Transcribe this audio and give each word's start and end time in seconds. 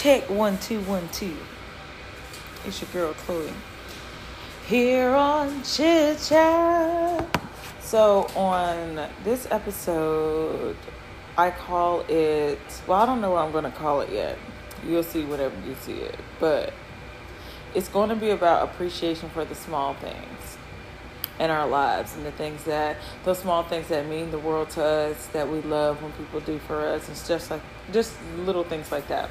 Check 0.00 0.30
one, 0.30 0.56
two, 0.58 0.80
one, 0.82 1.08
two. 1.08 1.36
It's 2.64 2.80
your 2.80 2.88
girl, 2.92 3.14
Chloe. 3.14 3.52
Here 4.68 5.10
on 5.10 5.64
Chit 5.64 6.20
Chat. 6.20 7.26
So, 7.80 8.28
on 8.36 9.08
this 9.24 9.48
episode, 9.50 10.76
I 11.36 11.50
call 11.50 12.04
it, 12.08 12.60
well, 12.86 13.00
I 13.00 13.06
don't 13.06 13.20
know 13.20 13.32
what 13.32 13.44
I'm 13.44 13.50
going 13.50 13.64
to 13.64 13.72
call 13.72 14.00
it 14.02 14.12
yet. 14.12 14.38
You'll 14.86 15.02
see 15.02 15.24
whenever 15.24 15.56
you 15.66 15.74
see 15.80 15.94
it. 15.94 16.14
But 16.38 16.72
it's 17.74 17.88
going 17.88 18.10
to 18.10 18.14
be 18.14 18.30
about 18.30 18.68
appreciation 18.68 19.30
for 19.30 19.44
the 19.44 19.56
small 19.56 19.94
things 19.94 20.58
in 21.40 21.50
our 21.50 21.66
lives 21.66 22.14
and 22.14 22.24
the 22.24 22.30
things 22.30 22.62
that 22.64 22.98
those 23.24 23.40
small 23.40 23.64
things 23.64 23.88
that 23.88 24.06
mean 24.06 24.30
the 24.30 24.38
world 24.38 24.70
to 24.70 24.84
us 24.84 25.26
that 25.32 25.48
we 25.48 25.60
love 25.62 26.00
when 26.00 26.12
people 26.12 26.38
do 26.40 26.58
for 26.58 26.84
us 26.84 27.08
it's 27.08 27.28
just 27.28 27.48
like 27.48 27.60
just 27.92 28.12
little 28.44 28.64
things 28.64 28.90
like 28.90 29.06
that 29.06 29.30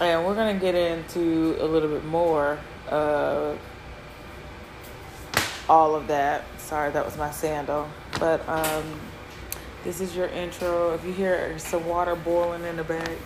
and 0.00 0.24
we're 0.24 0.34
going 0.34 0.54
to 0.54 0.60
get 0.60 0.74
into 0.74 1.56
a 1.60 1.66
little 1.66 1.90
bit 1.90 2.04
more 2.06 2.58
of 2.88 3.58
all 5.68 5.94
of 5.94 6.08
that. 6.08 6.44
Sorry 6.58 6.90
that 6.90 7.04
was 7.04 7.16
my 7.16 7.30
sandal. 7.30 7.88
But 8.18 8.46
um 8.48 8.84
this 9.84 10.00
is 10.00 10.14
your 10.16 10.26
intro. 10.26 10.92
If 10.94 11.04
you 11.04 11.12
hear 11.12 11.58
some 11.58 11.86
water 11.86 12.16
boiling 12.16 12.64
in 12.64 12.76
the 12.76 12.84
bag 12.84 13.16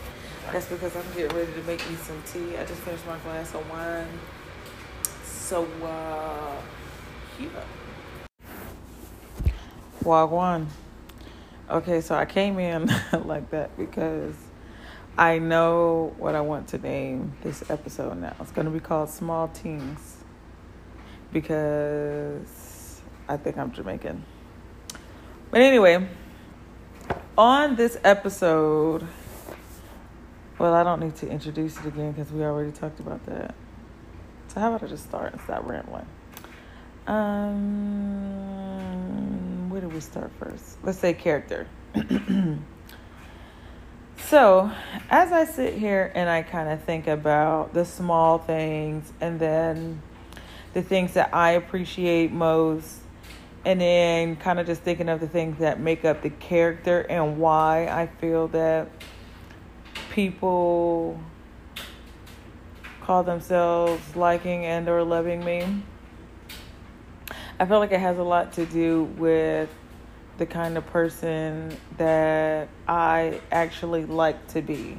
that's 0.53 0.67
because 0.67 0.95
i'm 0.95 1.03
getting 1.17 1.35
ready 1.35 1.51
to 1.53 1.63
make 1.63 1.81
me 1.89 1.97
some 1.97 2.23
tea. 2.27 2.57
I 2.57 2.65
just 2.67 2.81
finished 2.83 3.07
my 3.07 3.19
glass 3.19 3.55
of 3.55 3.69
wine. 3.71 4.07
So 5.25 5.67
uh 5.83 6.57
here 7.39 7.51
Wagwan. 10.03 10.67
Okay, 11.71 12.03
so 12.03 12.15
I 12.15 12.27
came 12.27 12.59
in 12.59 12.91
like 13.25 13.51
that 13.51 13.75
because 13.79 14.35
I 15.17 15.39
know 15.39 16.13
what 16.19 16.35
I 16.35 16.41
want 16.41 16.67
to 16.69 16.79
name 16.79 17.35
this 17.43 17.71
episode 17.71 18.21
now. 18.21 18.35
It's 18.41 18.51
going 18.51 18.65
to 18.65 18.73
be 18.73 18.81
called 18.81 19.09
Small 19.09 19.47
Tingz 19.47 20.17
because 21.33 23.01
I 23.29 23.37
think 23.37 23.57
I'm 23.57 23.71
Jamaican. 23.71 24.25
But 25.53 25.61
anyway, 25.61 26.09
on 27.39 27.77
this 27.77 27.97
episode, 28.03 29.07
well, 30.59 30.75
I 30.75 30.83
don't 30.83 30.99
need 30.99 31.15
to 31.17 31.29
introduce 31.29 31.79
it 31.79 31.87
again 31.87 32.11
because 32.11 32.33
we 32.33 32.43
already 32.43 32.73
talked 32.73 32.99
about 32.99 33.25
that. 33.27 33.55
So, 34.49 34.59
how 34.59 34.75
about 34.75 34.83
I 34.83 34.89
just 34.89 35.05
start 35.05 35.33
and 35.33 35.41
stop 35.43 35.65
rambling? 35.65 36.07
Um, 37.07 37.71
where 39.71 39.81
do 39.81 39.89
we 39.89 40.01
start 40.01 40.33
first? 40.41 40.79
Let's 40.83 40.99
say 40.99 41.15
character. 41.15 41.69
so, 44.35 44.69
as 45.11 45.31
I 45.31 45.45
sit 45.45 45.75
here 45.75 46.11
and 46.13 46.29
I 46.29 46.43
kind 46.43 46.69
of 46.69 46.83
think 46.83 47.07
about 47.07 47.73
the 47.73 47.85
small 47.85 48.39
things 48.39 49.13
and 49.21 49.39
then 49.39 50.03
the 50.73 50.83
things 50.83 51.15
that 51.15 51.33
I 51.33 51.53
appreciate 51.53 52.33
most, 52.33 52.99
and 53.65 53.81
then 53.81 54.35
kind 54.35 54.59
of 54.59 54.67
just 54.67 54.81
thinking 54.81 55.09
of 55.09 55.21
the 55.21 55.29
things 55.29 55.61
that 55.61 55.79
make 55.79 56.05
up 56.05 56.23
the 56.23 56.31
character 56.31 57.03
and 57.03 57.39
why 57.39 57.87
I 57.87 58.09
feel 58.09 58.49
that 58.49 58.89
people 60.11 61.21
call 63.03 63.23
themselves 63.23 64.17
liking 64.17 64.65
and 64.65 64.89
or 64.89 65.05
loving 65.05 65.45
me 65.45 65.85
I 67.61 67.67
feel 67.67 67.79
like 67.79 67.93
it 67.93 68.01
has 68.01 68.19
a 68.19 68.23
lot 68.25 68.55
to 68.55 68.67
do 68.67 69.05
with 69.17 69.71
the 70.39 70.47
kind 70.47 70.77
of 70.77 70.87
person 70.87 71.77
that 71.97 72.69
I 72.89 73.41
actually 73.53 74.05
like 74.05 74.49
to 74.49 74.63
be. 74.63 74.99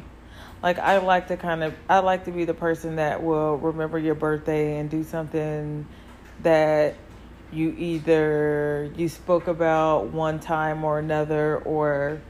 Like 0.64 0.80
I 0.80 0.98
like 0.98 1.28
to 1.28 1.38
kind 1.38 1.64
of 1.64 1.76
I 1.90 2.00
like 2.00 2.26
to 2.26 2.32
be 2.32 2.46
the 2.46 2.54
person 2.54 2.96
that 2.96 3.22
will 3.22 3.58
remember 3.58 4.00
your 4.00 4.16
birthday 4.16 4.80
and 4.80 4.90
do 4.90 5.04
something 5.04 5.86
that 6.42 6.96
you 7.52 7.76
either 7.78 8.92
you 8.96 9.08
spoke 9.08 9.48
about 9.48 10.08
one 10.08 10.40
time 10.40 10.84
or 10.84 11.00
another 11.00 11.58
or 11.60 12.22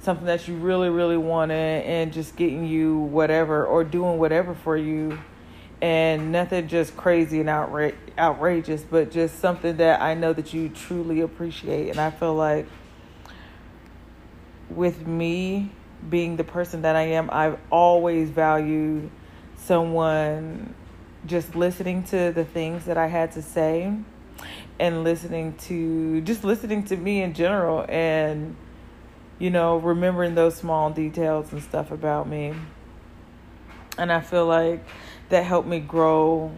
something 0.00 0.26
that 0.26 0.48
you 0.48 0.56
really 0.56 0.88
really 0.88 1.16
wanted 1.16 1.84
and 1.84 2.12
just 2.12 2.36
getting 2.36 2.64
you 2.64 2.98
whatever 2.98 3.64
or 3.64 3.84
doing 3.84 4.18
whatever 4.18 4.54
for 4.54 4.76
you 4.76 5.18
and 5.80 6.32
nothing 6.32 6.68
just 6.68 6.96
crazy 6.96 7.40
and 7.40 7.48
outra- 7.48 7.94
outrageous, 8.18 8.82
but 8.82 9.10
just 9.10 9.38
something 9.38 9.76
that 9.76 10.00
I 10.00 10.14
know 10.14 10.32
that 10.32 10.52
you 10.52 10.68
truly 10.68 11.20
appreciate. 11.20 11.90
And 11.90 12.00
I 12.00 12.10
feel 12.10 12.34
like 12.34 12.66
with 14.70 15.06
me 15.06 15.70
being 16.08 16.36
the 16.36 16.44
person 16.44 16.82
that 16.82 16.96
I 16.96 17.02
am, 17.02 17.28
I've 17.32 17.58
always 17.70 18.30
valued 18.30 19.10
someone 19.56 20.74
just 21.26 21.54
listening 21.54 22.04
to 22.04 22.32
the 22.32 22.44
things 22.44 22.84
that 22.86 22.96
I 22.96 23.06
had 23.06 23.32
to 23.32 23.42
say 23.42 23.92
and 24.78 25.04
listening 25.04 25.54
to 25.54 26.20
just 26.20 26.44
listening 26.44 26.84
to 26.84 26.96
me 26.96 27.22
in 27.22 27.34
general 27.34 27.84
and 27.88 28.54
you 29.38 29.50
know 29.50 29.78
remembering 29.78 30.36
those 30.36 30.54
small 30.54 30.90
details 30.90 31.52
and 31.52 31.60
stuff 31.60 31.90
about 31.90 32.28
me 32.28 32.54
and 33.98 34.12
I 34.12 34.20
feel 34.20 34.46
like 34.46 34.86
that 35.28 35.44
helped 35.44 35.68
me 35.68 35.80
grow 35.80 36.52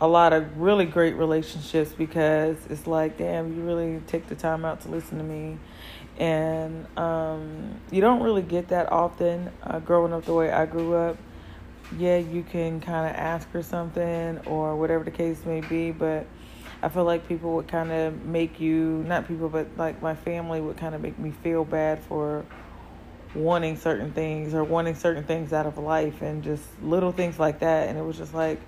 a 0.00 0.06
lot 0.06 0.32
of 0.32 0.58
really 0.58 0.84
great 0.84 1.14
relationships 1.14 1.92
because 1.92 2.56
it's 2.68 2.86
like, 2.86 3.16
damn, 3.16 3.56
you 3.56 3.62
really 3.62 4.00
take 4.06 4.26
the 4.28 4.34
time 4.34 4.64
out 4.64 4.80
to 4.82 4.88
listen 4.88 5.18
to 5.18 5.24
me. 5.24 5.58
And 6.18 6.86
um, 6.98 7.80
you 7.90 8.00
don't 8.00 8.22
really 8.22 8.42
get 8.42 8.68
that 8.68 8.90
often 8.90 9.50
uh, 9.62 9.78
growing 9.80 10.12
up 10.12 10.24
the 10.24 10.34
way 10.34 10.50
I 10.50 10.66
grew 10.66 10.94
up. 10.94 11.16
Yeah, 11.96 12.18
you 12.18 12.42
can 12.42 12.80
kind 12.80 13.08
of 13.08 13.16
ask 13.16 13.48
for 13.50 13.62
something 13.62 14.40
or 14.46 14.76
whatever 14.76 15.04
the 15.04 15.10
case 15.10 15.44
may 15.46 15.60
be, 15.60 15.92
but 15.92 16.26
I 16.82 16.88
feel 16.88 17.04
like 17.04 17.28
people 17.28 17.54
would 17.56 17.68
kind 17.68 17.92
of 17.92 18.24
make 18.24 18.60
you, 18.60 19.04
not 19.06 19.28
people, 19.28 19.48
but 19.48 19.68
like 19.76 20.02
my 20.02 20.14
family 20.14 20.60
would 20.60 20.76
kind 20.76 20.94
of 20.94 21.00
make 21.00 21.18
me 21.18 21.30
feel 21.30 21.64
bad 21.64 22.02
for 22.02 22.44
wanting 23.34 23.76
certain 23.76 24.12
things 24.12 24.54
or 24.54 24.64
wanting 24.64 24.94
certain 24.94 25.24
things 25.24 25.52
out 25.52 25.66
of 25.66 25.78
life 25.78 26.22
and 26.22 26.42
just 26.42 26.64
little 26.82 27.12
things 27.12 27.38
like 27.38 27.60
that. 27.60 27.88
And 27.88 27.98
it 27.98 28.02
was 28.02 28.16
just 28.16 28.34
like, 28.34 28.60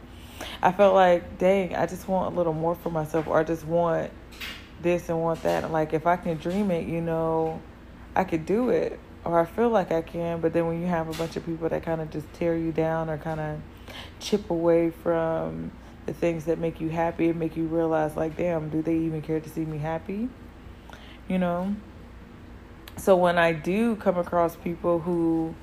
I 0.63 0.73
felt 0.73 0.95
like, 0.95 1.39
dang, 1.39 1.75
I 1.75 1.87
just 1.87 2.09
want 2.09 2.35
a 2.35 2.37
little 2.37 2.53
more 2.53 2.75
for 2.75 2.91
myself, 2.91 3.27
or 3.27 3.39
I 3.39 3.45
just 3.45 3.65
want 3.65 4.11
this 4.81 5.09
and 5.09 5.21
want 5.21 5.43
that. 5.43 5.65
And 5.65 5.73
like, 5.73 5.93
if 5.93 6.07
I 6.07 6.17
can 6.17 6.37
dream 6.37 6.71
it, 6.71 6.87
you 6.87 7.01
know, 7.01 7.61
I 8.15 8.25
could 8.25 8.47
do 8.47 8.71
it, 8.71 8.99
or 9.25 9.41
I 9.41 9.45
feel 9.45 9.69
like 9.69 9.91
I 9.91 10.03
can. 10.03 10.41
But 10.41 10.53
then 10.53 10.67
when 10.67 10.81
you 10.81 10.87
have 10.87 11.09
a 11.09 11.19
bunch 11.19 11.37
of 11.37 11.45
people 11.45 11.69
that 11.69 11.83
kind 11.83 12.01
of 12.01 12.11
just 12.11 12.33
tear 12.35 12.57
you 12.57 12.73
down 12.73 13.11
or 13.11 13.19
kind 13.19 13.41
of 13.41 13.61
chip 14.21 14.51
away 14.51 14.91
from 14.91 15.73
the 16.07 16.13
things 16.15 16.45
that 16.47 16.59
make 16.59 16.81
you 16.81 16.89
happy 16.89 17.29
and 17.29 17.39
make 17.39 17.57
you 17.57 17.67
realize, 17.67 18.17
like, 18.17 18.37
damn, 18.37 18.69
do 18.71 18.81
they 18.81 18.97
even 18.97 19.23
care 19.23 19.41
to 19.41 19.49
see 19.49 19.65
me 19.65 19.79
happy? 19.79 20.29
You 21.27 21.39
know? 21.39 21.75
So 22.99 23.17
when 23.17 23.39
I 23.39 23.53
do 23.53 23.97
come 23.97 24.19
across 24.19 24.57
people 24.57 25.01
who 25.01 25.55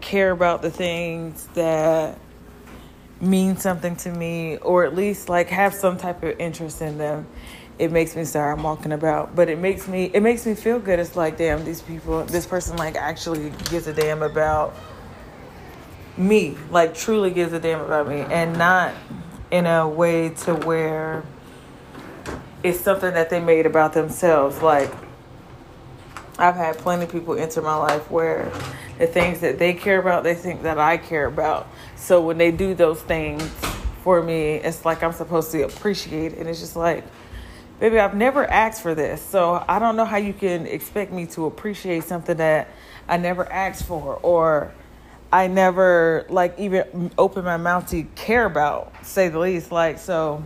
care 0.00 0.30
about 0.30 0.62
the 0.62 0.70
things 0.70 1.48
that 1.54 2.18
mean 3.20 3.56
something 3.56 3.96
to 3.96 4.10
me 4.10 4.56
or 4.58 4.84
at 4.84 4.94
least 4.94 5.28
like 5.28 5.48
have 5.48 5.74
some 5.74 5.98
type 5.98 6.22
of 6.22 6.38
interest 6.40 6.80
in 6.80 6.96
them 6.96 7.26
it 7.80 7.90
makes 7.90 8.14
me 8.14 8.24
sorry 8.24 8.52
i'm 8.52 8.62
walking 8.62 8.92
about. 8.92 9.34
But 9.34 9.48
it 9.48 9.58
makes 9.58 9.88
me 9.88 10.10
it 10.12 10.22
makes 10.22 10.44
me 10.44 10.54
feel 10.54 10.78
good. 10.78 10.98
It's 10.98 11.16
like 11.16 11.38
damn 11.38 11.64
these 11.64 11.80
people 11.80 12.24
this 12.24 12.46
person 12.46 12.76
like 12.76 12.94
actually 12.94 13.50
gives 13.70 13.86
a 13.86 13.94
damn 13.94 14.22
about 14.22 14.74
me 16.16 16.56
like 16.70 16.94
truly 16.94 17.30
gives 17.30 17.54
a 17.54 17.58
damn 17.58 17.80
about 17.80 18.06
me 18.06 18.20
and 18.20 18.58
not 18.58 18.94
in 19.50 19.64
a 19.64 19.88
way 19.88 20.28
to 20.28 20.54
where 20.54 21.24
it's 22.62 22.78
something 22.78 23.14
that 23.14 23.30
they 23.30 23.40
made 23.40 23.64
about 23.64 23.94
themselves. 23.94 24.60
Like 24.60 24.92
I've 26.40 26.56
had 26.56 26.78
plenty 26.78 27.04
of 27.04 27.12
people 27.12 27.36
enter 27.36 27.60
my 27.60 27.76
life 27.76 28.10
where 28.10 28.50
the 28.98 29.06
things 29.06 29.40
that 29.40 29.58
they 29.58 29.74
care 29.74 30.00
about, 30.00 30.24
they 30.24 30.34
think 30.34 30.62
that 30.62 30.78
I 30.78 30.96
care 30.96 31.26
about. 31.26 31.68
So 31.96 32.22
when 32.22 32.38
they 32.38 32.50
do 32.50 32.74
those 32.74 33.00
things 33.02 33.42
for 34.02 34.22
me, 34.22 34.54
it's 34.54 34.84
like 34.84 35.02
I'm 35.02 35.12
supposed 35.12 35.52
to 35.52 35.62
appreciate. 35.62 36.38
And 36.38 36.48
it's 36.48 36.60
just 36.60 36.76
like, 36.76 37.04
baby, 37.78 37.98
I've 37.98 38.14
never 38.14 38.46
asked 38.46 38.82
for 38.82 38.94
this. 38.94 39.20
So 39.20 39.62
I 39.68 39.78
don't 39.78 39.96
know 39.96 40.06
how 40.06 40.16
you 40.16 40.32
can 40.32 40.66
expect 40.66 41.12
me 41.12 41.26
to 41.26 41.44
appreciate 41.44 42.04
something 42.04 42.38
that 42.38 42.68
I 43.06 43.18
never 43.18 43.50
asked 43.52 43.84
for 43.84 44.18
or 44.22 44.72
I 45.30 45.46
never 45.46 46.26
like 46.30 46.58
even 46.58 47.10
open 47.18 47.44
my 47.44 47.58
mouth 47.58 47.88
to 47.90 48.02
care 48.14 48.46
about, 48.46 48.92
say 49.04 49.28
the 49.28 49.38
least. 49.38 49.70
Like, 49.70 49.98
so 49.98 50.42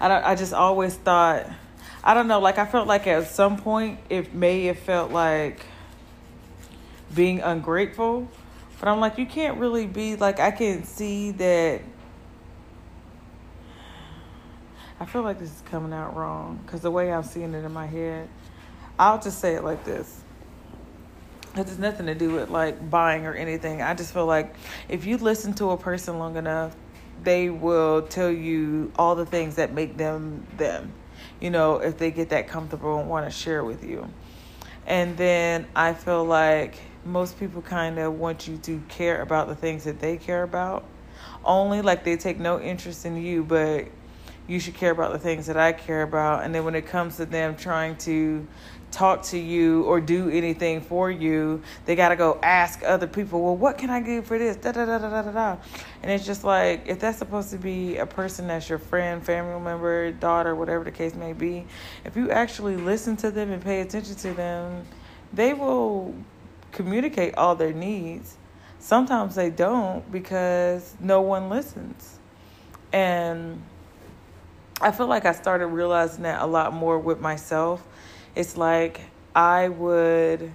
I 0.00 0.32
I 0.32 0.34
just 0.34 0.52
always 0.52 0.94
thought 0.96 1.46
I 2.04 2.14
don't 2.14 2.26
know, 2.26 2.40
like 2.40 2.58
I 2.58 2.66
felt 2.66 2.88
like 2.88 3.06
at 3.06 3.28
some 3.28 3.56
point 3.56 4.00
it 4.10 4.34
may 4.34 4.64
have 4.64 4.78
felt 4.78 5.12
like 5.12 5.64
being 7.14 7.40
ungrateful. 7.40 8.28
But 8.80 8.88
I'm 8.88 8.98
like, 8.98 9.18
you 9.18 9.26
can't 9.26 9.58
really 9.58 9.86
be 9.86 10.16
like 10.16 10.40
I 10.40 10.50
can 10.50 10.82
see 10.84 11.30
that 11.32 11.82
I 14.98 15.04
feel 15.04 15.22
like 15.22 15.38
this 15.38 15.50
is 15.50 15.62
coming 15.62 15.92
out 15.92 16.16
wrong 16.16 16.60
because 16.64 16.80
the 16.80 16.90
way 16.90 17.12
I'm 17.12 17.22
seeing 17.22 17.54
it 17.54 17.64
in 17.64 17.72
my 17.72 17.86
head, 17.86 18.28
I'll 18.98 19.20
just 19.20 19.40
say 19.40 19.54
it 19.54 19.64
like 19.64 19.84
this. 19.84 20.22
it 21.56 21.66
has 21.66 21.78
nothing 21.78 22.06
to 22.06 22.14
do 22.14 22.32
with 22.32 22.50
like 22.50 22.90
buying 22.90 23.26
or 23.26 23.34
anything. 23.34 23.82
I 23.82 23.94
just 23.94 24.14
feel 24.14 24.26
like 24.26 24.54
if 24.88 25.04
you 25.04 25.18
listen 25.18 25.54
to 25.54 25.70
a 25.70 25.76
person 25.76 26.18
long 26.18 26.36
enough, 26.36 26.74
they 27.22 27.50
will 27.50 28.02
tell 28.02 28.30
you 28.30 28.92
all 28.96 29.14
the 29.14 29.26
things 29.26 29.56
that 29.56 29.72
make 29.72 29.96
them 29.96 30.46
them. 30.56 30.92
You 31.42 31.50
know, 31.50 31.78
if 31.78 31.98
they 31.98 32.12
get 32.12 32.28
that 32.28 32.46
comfortable 32.46 33.00
and 33.00 33.10
want 33.10 33.26
to 33.26 33.30
share 33.32 33.64
with 33.64 33.82
you. 33.82 34.08
And 34.86 35.16
then 35.16 35.66
I 35.74 35.92
feel 35.92 36.24
like 36.24 36.76
most 37.04 37.36
people 37.36 37.62
kind 37.62 37.98
of 37.98 38.14
want 38.14 38.46
you 38.46 38.58
to 38.58 38.80
care 38.88 39.20
about 39.22 39.48
the 39.48 39.56
things 39.56 39.82
that 39.82 39.98
they 39.98 40.18
care 40.18 40.44
about. 40.44 40.84
Only 41.44 41.82
like 41.82 42.04
they 42.04 42.16
take 42.16 42.38
no 42.38 42.60
interest 42.60 43.04
in 43.04 43.16
you, 43.16 43.42
but 43.42 43.86
you 44.46 44.58
should 44.60 44.74
care 44.74 44.90
about 44.90 45.12
the 45.12 45.18
things 45.18 45.46
that 45.46 45.56
I 45.56 45.72
care 45.72 46.02
about. 46.02 46.44
And 46.44 46.54
then 46.54 46.64
when 46.64 46.74
it 46.74 46.86
comes 46.86 47.16
to 47.16 47.26
them 47.26 47.56
trying 47.56 47.96
to 47.98 48.46
talk 48.90 49.22
to 49.22 49.38
you 49.38 49.84
or 49.84 50.00
do 50.00 50.28
anything 50.28 50.80
for 50.80 51.10
you, 51.10 51.62
they 51.86 51.96
got 51.96 52.10
to 52.10 52.16
go 52.16 52.38
ask 52.42 52.82
other 52.84 53.06
people, 53.06 53.42
well, 53.42 53.56
what 53.56 53.78
can 53.78 53.90
I 53.90 54.02
do 54.02 54.22
for 54.22 54.38
this? 54.38 54.56
Da, 54.56 54.72
da, 54.72 54.84
da, 54.84 54.98
da, 54.98 55.22
da, 55.22 55.30
da. 55.30 55.56
And 56.02 56.10
it's 56.10 56.26
just 56.26 56.44
like, 56.44 56.82
if 56.86 57.00
that's 57.00 57.18
supposed 57.18 57.50
to 57.50 57.58
be 57.58 57.96
a 57.96 58.06
person 58.06 58.46
that's 58.46 58.68
your 58.68 58.78
friend, 58.78 59.24
family 59.24 59.58
member, 59.60 60.12
daughter, 60.12 60.54
whatever 60.54 60.84
the 60.84 60.90
case 60.90 61.14
may 61.14 61.32
be, 61.32 61.64
if 62.04 62.16
you 62.16 62.30
actually 62.30 62.76
listen 62.76 63.16
to 63.18 63.30
them 63.30 63.50
and 63.50 63.62
pay 63.62 63.80
attention 63.80 64.14
to 64.16 64.34
them, 64.34 64.84
they 65.32 65.54
will 65.54 66.14
communicate 66.70 67.34
all 67.36 67.54
their 67.54 67.72
needs. 67.72 68.36
Sometimes 68.78 69.34
they 69.34 69.48
don't 69.48 70.10
because 70.12 70.94
no 71.00 71.20
one 71.20 71.48
listens. 71.48 72.18
And 72.92 73.62
I 74.82 74.90
feel 74.90 75.06
like 75.06 75.24
I 75.24 75.32
started 75.32 75.68
realizing 75.68 76.24
that 76.24 76.42
a 76.42 76.46
lot 76.46 76.72
more 76.72 76.98
with 76.98 77.20
myself. 77.20 77.86
It's 78.34 78.56
like 78.56 79.00
I 79.34 79.68
would 79.68 80.52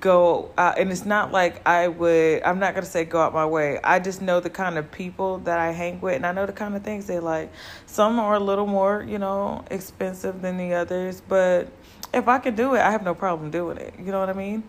go 0.00 0.50
uh, 0.58 0.74
and 0.76 0.90
it's 0.90 1.06
not 1.06 1.32
like 1.32 1.66
I 1.66 1.88
would 1.88 2.42
I'm 2.42 2.58
not 2.58 2.74
going 2.74 2.84
to 2.84 2.90
say 2.90 3.04
go 3.04 3.20
out 3.20 3.32
my 3.32 3.46
way. 3.46 3.80
I 3.82 3.98
just 3.98 4.20
know 4.20 4.40
the 4.40 4.50
kind 4.50 4.76
of 4.76 4.90
people 4.90 5.38
that 5.38 5.58
I 5.58 5.72
hang 5.72 6.00
with 6.00 6.16
and 6.16 6.26
I 6.26 6.32
know 6.32 6.44
the 6.44 6.52
kind 6.52 6.74
of 6.76 6.82
things 6.82 7.06
they 7.06 7.18
like. 7.18 7.50
Some 7.86 8.18
are 8.18 8.34
a 8.34 8.40
little 8.40 8.66
more, 8.66 9.02
you 9.02 9.18
know, 9.18 9.64
expensive 9.70 10.42
than 10.42 10.58
the 10.58 10.74
others, 10.74 11.22
but 11.26 11.68
if 12.12 12.28
I 12.28 12.38
can 12.38 12.54
do 12.54 12.74
it, 12.74 12.80
I 12.80 12.90
have 12.90 13.02
no 13.02 13.14
problem 13.14 13.50
doing 13.50 13.78
it. 13.78 13.94
You 13.98 14.12
know 14.12 14.20
what 14.20 14.28
I 14.28 14.34
mean? 14.34 14.64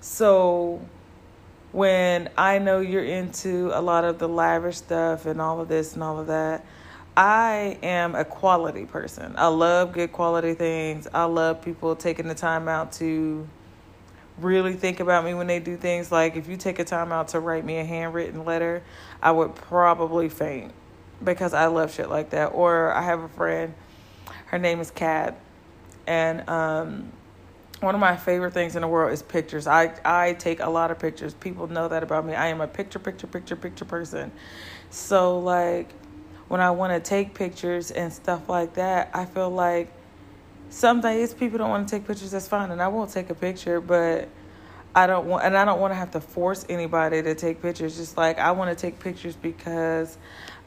So 0.00 0.80
when 1.72 2.28
I 2.36 2.58
know 2.58 2.80
you're 2.80 3.04
into 3.04 3.70
a 3.72 3.80
lot 3.80 4.04
of 4.04 4.18
the 4.18 4.28
lavish 4.28 4.76
stuff 4.76 5.26
and 5.26 5.40
all 5.40 5.60
of 5.60 5.68
this 5.68 5.94
and 5.94 6.02
all 6.02 6.18
of 6.18 6.26
that, 6.26 6.64
I 7.16 7.78
am 7.82 8.14
a 8.14 8.24
quality 8.24 8.84
person. 8.84 9.34
I 9.38 9.46
love 9.46 9.92
good 9.92 10.12
quality 10.12 10.52
things. 10.52 11.08
I 11.14 11.24
love 11.24 11.62
people 11.62 11.96
taking 11.96 12.28
the 12.28 12.34
time 12.34 12.68
out 12.68 12.92
to 12.92 13.48
really 14.38 14.74
think 14.74 15.00
about 15.00 15.24
me 15.24 15.32
when 15.32 15.46
they 15.46 15.58
do 15.58 15.76
things. 15.76 16.12
Like 16.12 16.36
if 16.36 16.46
you 16.46 16.58
take 16.58 16.78
a 16.78 16.84
time 16.84 17.12
out 17.12 17.28
to 17.28 17.40
write 17.40 17.64
me 17.64 17.78
a 17.78 17.84
handwritten 17.84 18.44
letter, 18.44 18.82
I 19.22 19.30
would 19.32 19.54
probably 19.54 20.28
faint 20.28 20.72
because 21.24 21.54
I 21.54 21.66
love 21.66 21.92
shit 21.92 22.10
like 22.10 22.30
that. 22.30 22.48
Or 22.48 22.92
I 22.92 23.02
have 23.02 23.20
a 23.20 23.28
friend, 23.28 23.72
her 24.46 24.58
name 24.58 24.80
is 24.80 24.90
Kat, 24.90 25.38
and 26.06 26.46
um, 26.50 27.12
one 27.80 27.94
of 27.94 28.00
my 28.00 28.16
favorite 28.16 28.52
things 28.52 28.76
in 28.76 28.82
the 28.82 28.88
world 28.88 29.12
is 29.12 29.22
pictures. 29.22 29.66
I 29.66 29.94
I 30.04 30.34
take 30.34 30.60
a 30.60 30.68
lot 30.68 30.90
of 30.90 30.98
pictures. 30.98 31.32
People 31.32 31.66
know 31.68 31.88
that 31.88 32.02
about 32.02 32.26
me. 32.26 32.34
I 32.34 32.48
am 32.48 32.60
a 32.60 32.66
picture, 32.68 32.98
picture, 32.98 33.26
picture, 33.26 33.56
picture 33.56 33.86
person. 33.86 34.32
So 34.90 35.38
like 35.38 35.90
when 36.48 36.60
I 36.60 36.70
want 36.70 36.92
to 36.92 37.08
take 37.08 37.34
pictures 37.34 37.90
and 37.90 38.12
stuff 38.12 38.48
like 38.48 38.74
that, 38.74 39.10
I 39.12 39.24
feel 39.24 39.50
like 39.50 39.92
some 40.70 41.00
days 41.00 41.34
people 41.34 41.58
don't 41.58 41.70
want 41.70 41.88
to 41.88 41.96
take 41.96 42.06
pictures. 42.06 42.30
That's 42.30 42.48
fine, 42.48 42.70
and 42.70 42.82
I 42.82 42.88
won't 42.88 43.10
take 43.10 43.30
a 43.30 43.34
picture, 43.34 43.80
but 43.80 44.28
I 44.94 45.06
don't 45.06 45.26
want, 45.26 45.44
and 45.44 45.56
I 45.56 45.64
don't 45.64 45.80
want 45.80 45.92
to 45.92 45.96
have 45.96 46.12
to 46.12 46.20
force 46.20 46.64
anybody 46.68 47.22
to 47.22 47.34
take 47.34 47.62
pictures. 47.62 47.96
Just 47.96 48.16
like 48.16 48.38
I 48.38 48.52
want 48.52 48.76
to 48.76 48.80
take 48.80 48.98
pictures 49.00 49.36
because 49.36 50.16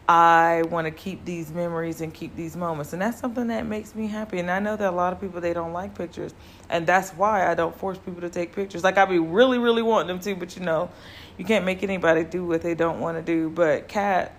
I 0.08 0.64
want 0.70 0.86
to 0.86 0.92
keep 0.92 1.24
these 1.24 1.52
memories 1.52 2.02
and 2.02 2.14
keep 2.14 2.36
these 2.36 2.56
moments, 2.56 2.94
and 2.94 3.02
that's 3.02 3.20
something 3.20 3.48
that 3.48 3.66
makes 3.66 3.96
me 3.96 4.08
happy. 4.08 4.40
And 4.40 4.50
I 4.50 4.60
know 4.60 4.76
that 4.76 4.90
a 4.90 4.96
lot 4.96 5.14
of 5.14 5.22
people 5.22 5.40
they 5.40 5.54
don't 5.54 5.74
like 5.74 5.96
pictures, 5.98 6.34
and 6.70 6.86
that's 6.88 7.12
why 7.12 7.50
I 7.50 7.56
don't 7.56 7.76
force 7.76 7.98
people 7.98 8.22
to 8.22 8.30
take 8.30 8.54
pictures. 8.54 8.84
Like 8.84 8.98
I'd 8.98 9.10
be 9.10 9.20
really, 9.20 9.60
really 9.60 9.82
wanting 9.82 10.08
them 10.08 10.20
to, 10.20 10.36
but 10.36 10.58
you 10.58 10.64
know, 10.64 10.90
you 11.38 11.46
can't 11.46 11.64
make 11.64 11.84
anybody 11.84 12.24
do 12.24 12.46
what 12.46 12.62
they 12.62 12.76
don't 12.76 13.00
want 13.00 13.18
to 13.18 13.22
do. 13.22 13.50
But 13.50 13.88
Kat 13.88 14.34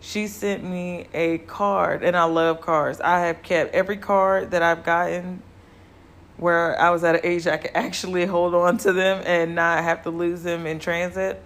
she 0.00 0.26
sent 0.26 0.62
me 0.62 1.06
a 1.12 1.38
card, 1.38 2.02
and 2.02 2.16
I 2.16 2.24
love 2.24 2.60
cards. 2.60 3.00
I 3.00 3.20
have 3.20 3.42
kept 3.42 3.74
every 3.74 3.96
card 3.96 4.52
that 4.52 4.62
I've 4.62 4.84
gotten 4.84 5.42
where 6.36 6.80
I 6.80 6.90
was 6.90 7.02
at 7.02 7.16
an 7.16 7.20
age 7.24 7.46
I 7.46 7.56
could 7.56 7.72
actually 7.74 8.24
hold 8.26 8.54
on 8.54 8.78
to 8.78 8.92
them 8.92 9.22
and 9.26 9.54
not 9.54 9.82
have 9.82 10.02
to 10.04 10.10
lose 10.10 10.42
them 10.42 10.66
in 10.66 10.78
transit. 10.78 11.42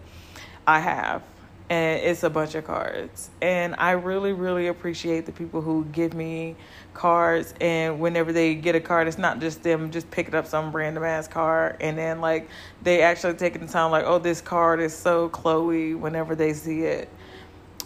I 0.67 0.81
have. 0.81 1.23
And 1.71 2.03
it's 2.03 2.23
a 2.23 2.29
bunch 2.29 2.55
of 2.55 2.67
cards. 2.67 3.31
And 3.41 3.75
I 3.79 3.93
really, 3.93 4.35
really 4.35 4.67
appreciate 4.67 5.25
the 5.25 5.33
people 5.33 5.63
who 5.63 5.87
give 5.87 6.13
me 6.13 6.55
cards. 6.93 7.55
And 7.63 7.99
whenever 7.99 8.31
they 8.31 8.55
get 8.55 8.75
a 8.75 8.81
card, 8.81 9.09
it's 9.09 9.17
not 9.17 9.41
just 9.41 9.63
them 9.63 9.91
just 9.91 10.11
picking 10.11 10.35
up 10.35 10.47
some 10.47 10.77
random 10.77 11.03
ass 11.03 11.29
card. 11.29 11.77
And 11.81 11.97
then, 11.97 12.21
like, 12.21 12.51
they 12.83 13.01
actually 13.01 13.35
taking 13.35 13.65
the 13.65 13.73
time, 13.73 13.91
like, 13.91 14.05
oh, 14.05 14.19
this 14.19 14.43
card 14.43 14.81
is 14.81 14.95
so 14.95 15.31
Chloe 15.31 15.95
whenever 15.95 16.35
they 16.35 16.53
see 16.53 16.83
it 16.83 17.09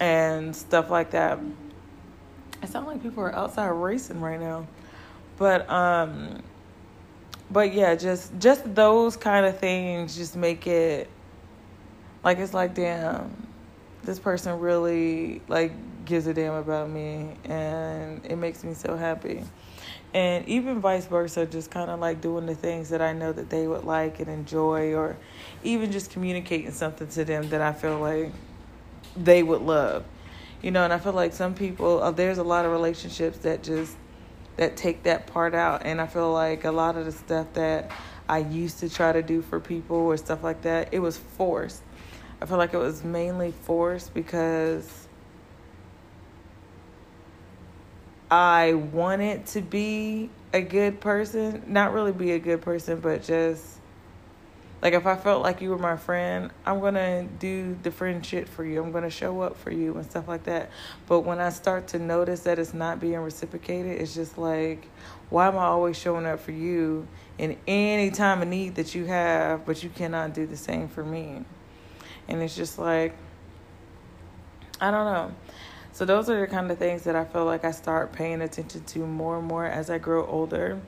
and 0.01 0.55
stuff 0.55 0.91
like 0.91 1.11
that. 1.13 1.39
It 2.63 2.69
sounds 2.69 2.87
like 2.87 3.03
people 3.03 3.23
are 3.23 3.35
outside 3.35 3.69
racing 3.69 4.21
right 4.21 4.41
now. 4.41 4.67
But 5.37 5.69
um 5.71 6.43
but 7.51 7.73
yeah, 7.73 7.95
just 7.95 8.33
just 8.39 8.75
those 8.75 9.17
kind 9.17 9.47
of 9.47 9.59
things 9.59 10.17
just 10.17 10.37
make 10.37 10.67
it 10.67 11.09
like 12.25 12.39
it's 12.39 12.55
like 12.55 12.75
damn, 12.75 13.47
this 14.03 14.19
person 14.19 14.59
really 14.59 15.43
like 15.49 15.73
gives 16.05 16.27
a 16.27 16.35
damn 16.35 16.55
about 16.55 16.89
me 16.89 17.35
and 17.45 18.25
it 18.25 18.37
makes 18.37 18.65
me 18.65 18.75
so 18.75 18.97
happy. 18.97 19.45
And 20.15 20.49
even 20.49 20.81
vice 20.81 21.05
versa, 21.07 21.45
just 21.45 21.71
kind 21.71 21.91
of 21.91 22.01
like 22.01 22.21
doing 22.23 22.47
the 22.47 22.55
things 22.55 22.89
that 22.89 23.03
I 23.03 23.13
know 23.13 23.33
that 23.33 23.51
they 23.51 23.67
would 23.67 23.85
like 23.85 24.19
and 24.19 24.29
enjoy, 24.29 24.95
or 24.95 25.17
even 25.63 25.93
just 25.93 26.11
communicating 26.11 26.71
something 26.71 27.09
to 27.09 27.25
them 27.25 27.51
that 27.51 27.61
I 27.61 27.73
feel 27.75 27.99
like 27.99 28.33
they 29.17 29.43
would 29.43 29.63
love. 29.63 30.05
You 30.63 30.71
know, 30.71 30.85
and 30.85 30.93
I 30.93 30.99
feel 30.99 31.13
like 31.13 31.33
some 31.33 31.55
people, 31.55 32.03
uh, 32.03 32.11
there's 32.11 32.39
a 32.39 32.43
lot 32.45 32.65
of 32.65 32.73
relationships 32.73 33.39
that 33.39 33.63
just 33.63 33.97
that 34.57 34.77
take 34.77 35.03
that 35.03 35.27
part 35.27 35.55
out, 35.55 35.83
and 35.85 36.01
I 36.01 36.07
feel 36.07 36.33
like 36.33 36.65
a 36.65 36.73
lot 36.73 36.97
of 36.97 37.05
the 37.05 37.13
stuff 37.13 37.47
that 37.53 37.91
I 38.29 38.39
used 38.39 38.81
to 38.81 38.89
try 38.89 39.13
to 39.13 39.23
do 39.23 39.43
for 39.43 39.61
people 39.61 39.99
or 39.99 40.17
stuff 40.17 40.43
like 40.43 40.63
that, 40.63 40.89
it 40.93 40.99
was 40.99 41.19
forced. 41.19 41.83
I 42.41 42.47
feel 42.47 42.57
like 42.59 42.75
it 42.75 42.79
was 42.79 43.05
mainly 43.05 43.52
forced 43.52 44.14
because 44.14 45.07
I 48.31 48.75
wanted 48.75 49.47
to 49.49 49.61
be 49.61 50.31
a 50.52 50.61
good 50.61 51.00
person, 51.00 51.62
not 51.67 51.93
really 51.93 52.12
be 52.12 52.33
a 52.33 52.38
good 52.38 52.62
person, 52.62 53.00
but 53.00 53.23
just 53.23 53.75
like 54.87 54.95
if 54.95 55.05
I 55.05 55.16
felt 55.16 55.43
like 55.43 55.61
you 55.61 55.71
were 55.71 55.78
my 55.78 55.97
friend, 55.97 56.52
I'm 56.64 56.78
gonna 56.78 57.25
do 57.40 57.76
the 57.83 57.90
friend 57.90 58.25
shit 58.25 58.49
for 58.49 58.64
you. 58.64 58.81
I'm 58.81 58.93
gonna 58.93 59.11
show 59.11 59.40
up 59.40 59.57
for 59.57 59.73
you 59.73 59.97
and 59.97 60.09
stuff 60.09 60.28
like 60.28 60.45
that. 60.45 60.71
But 61.09 61.23
when 61.23 61.40
I 61.40 61.50
start 61.50 61.88
to 61.88 61.99
notice 61.99 62.43
that 62.43 62.61
it's 62.61 62.73
not 62.73 63.00
being 63.00 63.19
reciprocated, 63.19 64.00
it's 64.00 64.14
just 64.14 64.38
like, 64.38 64.87
why 65.28 65.49
am 65.49 65.59
I 65.59 65.64
always 65.64 65.99
showing 65.99 66.25
up 66.25 66.38
for 66.38 66.52
you 66.52 67.09
in 67.37 67.57
any 67.66 68.12
time 68.12 68.43
of 68.43 68.47
need 68.47 68.76
that 68.76 68.95
you 68.95 69.07
have, 69.07 69.66
but 69.66 69.83
you 69.83 69.90
cannot 69.90 70.35
do 70.35 70.47
the 70.47 70.57
same 70.57 70.87
for 70.87 71.02
me? 71.02 71.43
And 72.28 72.40
it's 72.40 72.55
just 72.55 72.78
like, 72.78 73.16
I 74.81 74.93
don't 74.93 75.12
know. 75.12 75.35
So 75.95 76.05
those 76.05 76.31
are 76.31 76.38
the 76.38 76.47
kind 76.47 76.71
of 76.71 76.78
things 76.78 77.02
that 77.02 77.16
I 77.16 77.25
feel 77.25 77.45
like 77.45 77.64
I 77.64 77.73
start 77.73 78.12
paying 78.12 78.40
attention 78.40 78.85
to 78.85 79.00
more 79.00 79.37
and 79.38 79.49
more 79.49 79.66
as 79.66 79.90
I 79.90 79.99
grow 79.99 80.25
older 80.25 80.81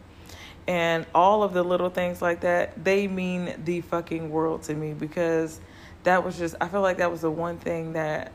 and 0.68 1.06
all 1.14 1.42
of 1.42 1.54
the 1.54 1.62
little 1.64 1.88
things 1.88 2.20
like 2.22 2.42
that 2.42 2.84
they 2.84 3.08
mean 3.08 3.54
the 3.64 3.80
fucking 3.80 4.30
world 4.30 4.62
to 4.62 4.74
me 4.74 4.92
because 4.92 5.60
that 6.04 6.22
was 6.22 6.38
just 6.38 6.54
i 6.60 6.68
feel 6.68 6.82
like 6.82 6.98
that 6.98 7.10
was 7.10 7.22
the 7.22 7.30
one 7.30 7.58
thing 7.58 7.94
that 7.94 8.30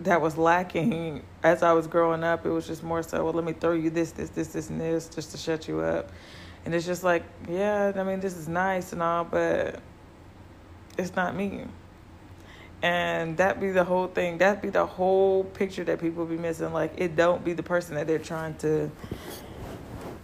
that 0.00 0.20
was 0.20 0.36
lacking 0.36 1.22
as 1.42 1.62
i 1.62 1.72
was 1.72 1.86
growing 1.86 2.24
up. 2.24 2.46
It 2.46 2.50
was 2.50 2.66
just 2.66 2.82
more 2.82 3.02
so 3.02 3.22
well 3.24 3.32
let 3.32 3.44
me 3.44 3.52
throw 3.52 3.72
you 3.72 3.90
this 3.90 4.12
this 4.12 4.30
this 4.30 4.48
this 4.48 4.70
and 4.70 4.80
this 4.80 5.08
just 5.08 5.30
to 5.32 5.36
shut 5.36 5.68
you 5.68 5.80
up. 5.80 6.10
And 6.64 6.74
it's 6.74 6.86
just 6.86 7.04
like 7.04 7.22
yeah 7.48 7.92
i 7.94 8.02
mean 8.02 8.20
this 8.20 8.36
is 8.36 8.48
nice 8.48 8.92
and 8.92 9.02
all 9.02 9.24
but 9.24 9.80
it's 10.98 11.14
not 11.14 11.34
me. 11.36 11.64
And 12.82 13.36
that 13.36 13.60
be 13.60 13.72
the 13.72 13.84
whole 13.84 14.06
thing 14.06 14.38
that 14.38 14.62
be 14.62 14.70
the 14.70 14.86
whole 14.86 15.44
picture 15.44 15.84
that 15.84 16.00
people 16.00 16.24
be 16.24 16.38
missing. 16.38 16.72
Like 16.72 16.94
it 16.96 17.14
don't 17.14 17.44
be 17.44 17.52
the 17.52 17.62
person 17.62 17.94
that 17.96 18.06
they're 18.06 18.18
trying 18.18 18.54
to 18.58 18.90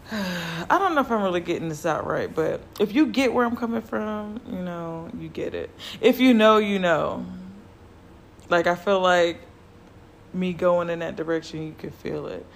I 0.13 0.79
don't 0.79 0.95
know 0.95 1.01
if 1.01 1.11
I'm 1.11 1.23
really 1.23 1.41
getting 1.41 1.69
this 1.69 1.85
out 1.85 2.07
right, 2.07 2.33
but 2.33 2.61
if 2.79 2.95
you 2.95 3.07
get 3.07 3.33
where 3.33 3.45
I'm 3.45 3.57
coming 3.57 3.83
from, 3.83 4.41
you 4.47 4.61
know, 4.63 5.11
you 5.19 5.29
get 5.29 5.55
it. 5.55 5.71
If 6.01 6.21
you 6.21 6.33
know, 6.33 6.59
you 6.59 6.79
know. 6.79 7.27
Like, 8.49 8.69
I 8.69 8.77
feel 8.77 9.01
like 9.01 9.41
me 10.33 10.53
going 10.53 10.91
in 10.91 11.01
that 11.01 11.17
direction, 11.17 11.67
you 11.67 11.75
could 11.77 11.95
feel 11.95 12.27
it. 12.27 12.47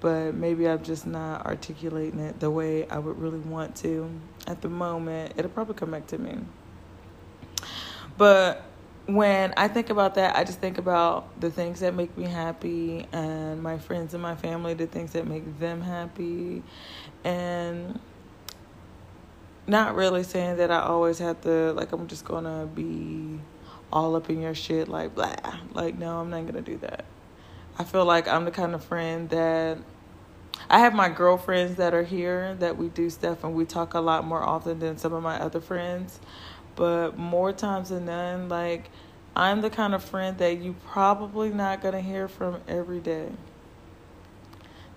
but 0.00 0.34
maybe 0.34 0.66
I'm 0.68 0.82
just 0.82 1.06
not 1.06 1.44
articulating 1.46 2.20
it 2.20 2.40
the 2.40 2.50
way 2.50 2.88
I 2.88 2.98
would 2.98 3.18
really 3.18 3.38
want 3.38 3.76
to 3.76 4.10
at 4.46 4.62
the 4.62 4.68
moment. 4.68 5.34
It'll 5.36 5.50
probably 5.50 5.74
come 5.74 5.90
back 5.90 6.06
to 6.08 6.18
me. 6.18 6.38
But 8.16 8.69
when 9.14 9.54
I 9.56 9.68
think 9.68 9.90
about 9.90 10.14
that, 10.16 10.36
I 10.36 10.44
just 10.44 10.60
think 10.60 10.78
about 10.78 11.40
the 11.40 11.50
things 11.50 11.80
that 11.80 11.94
make 11.94 12.16
me 12.16 12.24
happy 12.24 13.06
and 13.12 13.62
my 13.62 13.78
friends 13.78 14.14
and 14.14 14.22
my 14.22 14.34
family, 14.34 14.74
the 14.74 14.86
things 14.86 15.12
that 15.12 15.26
make 15.26 15.58
them 15.58 15.80
happy. 15.80 16.62
And 17.24 18.00
not 19.66 19.94
really 19.94 20.22
saying 20.22 20.56
that 20.56 20.70
I 20.70 20.80
always 20.80 21.18
have 21.18 21.40
to, 21.42 21.72
like, 21.72 21.92
I'm 21.92 22.08
just 22.08 22.24
gonna 22.24 22.66
be 22.66 23.38
all 23.92 24.16
up 24.16 24.28
in 24.30 24.40
your 24.40 24.54
shit, 24.54 24.88
like, 24.88 25.14
blah. 25.14 25.34
Like, 25.72 25.98
no, 25.98 26.18
I'm 26.18 26.30
not 26.30 26.46
gonna 26.46 26.60
do 26.60 26.76
that. 26.78 27.04
I 27.78 27.84
feel 27.84 28.04
like 28.04 28.28
I'm 28.28 28.44
the 28.44 28.50
kind 28.50 28.74
of 28.74 28.84
friend 28.84 29.28
that 29.30 29.78
I 30.68 30.80
have 30.80 30.94
my 30.94 31.08
girlfriends 31.08 31.76
that 31.76 31.94
are 31.94 32.02
here 32.02 32.54
that 32.56 32.76
we 32.76 32.88
do 32.88 33.08
stuff 33.10 33.44
and 33.44 33.54
we 33.54 33.64
talk 33.64 33.94
a 33.94 34.00
lot 34.00 34.24
more 34.24 34.42
often 34.42 34.78
than 34.80 34.98
some 34.98 35.12
of 35.12 35.22
my 35.22 35.40
other 35.40 35.60
friends. 35.60 36.20
But 36.76 37.18
more 37.18 37.52
times 37.52 37.88
than 37.90 38.06
none, 38.06 38.48
like, 38.48 38.90
I'm 39.34 39.60
the 39.60 39.70
kind 39.70 39.94
of 39.94 40.02
friend 40.02 40.36
that 40.38 40.58
you 40.58 40.74
probably 40.86 41.50
not 41.50 41.82
gonna 41.82 42.00
hear 42.00 42.28
from 42.28 42.60
every 42.66 43.00
day. 43.00 43.28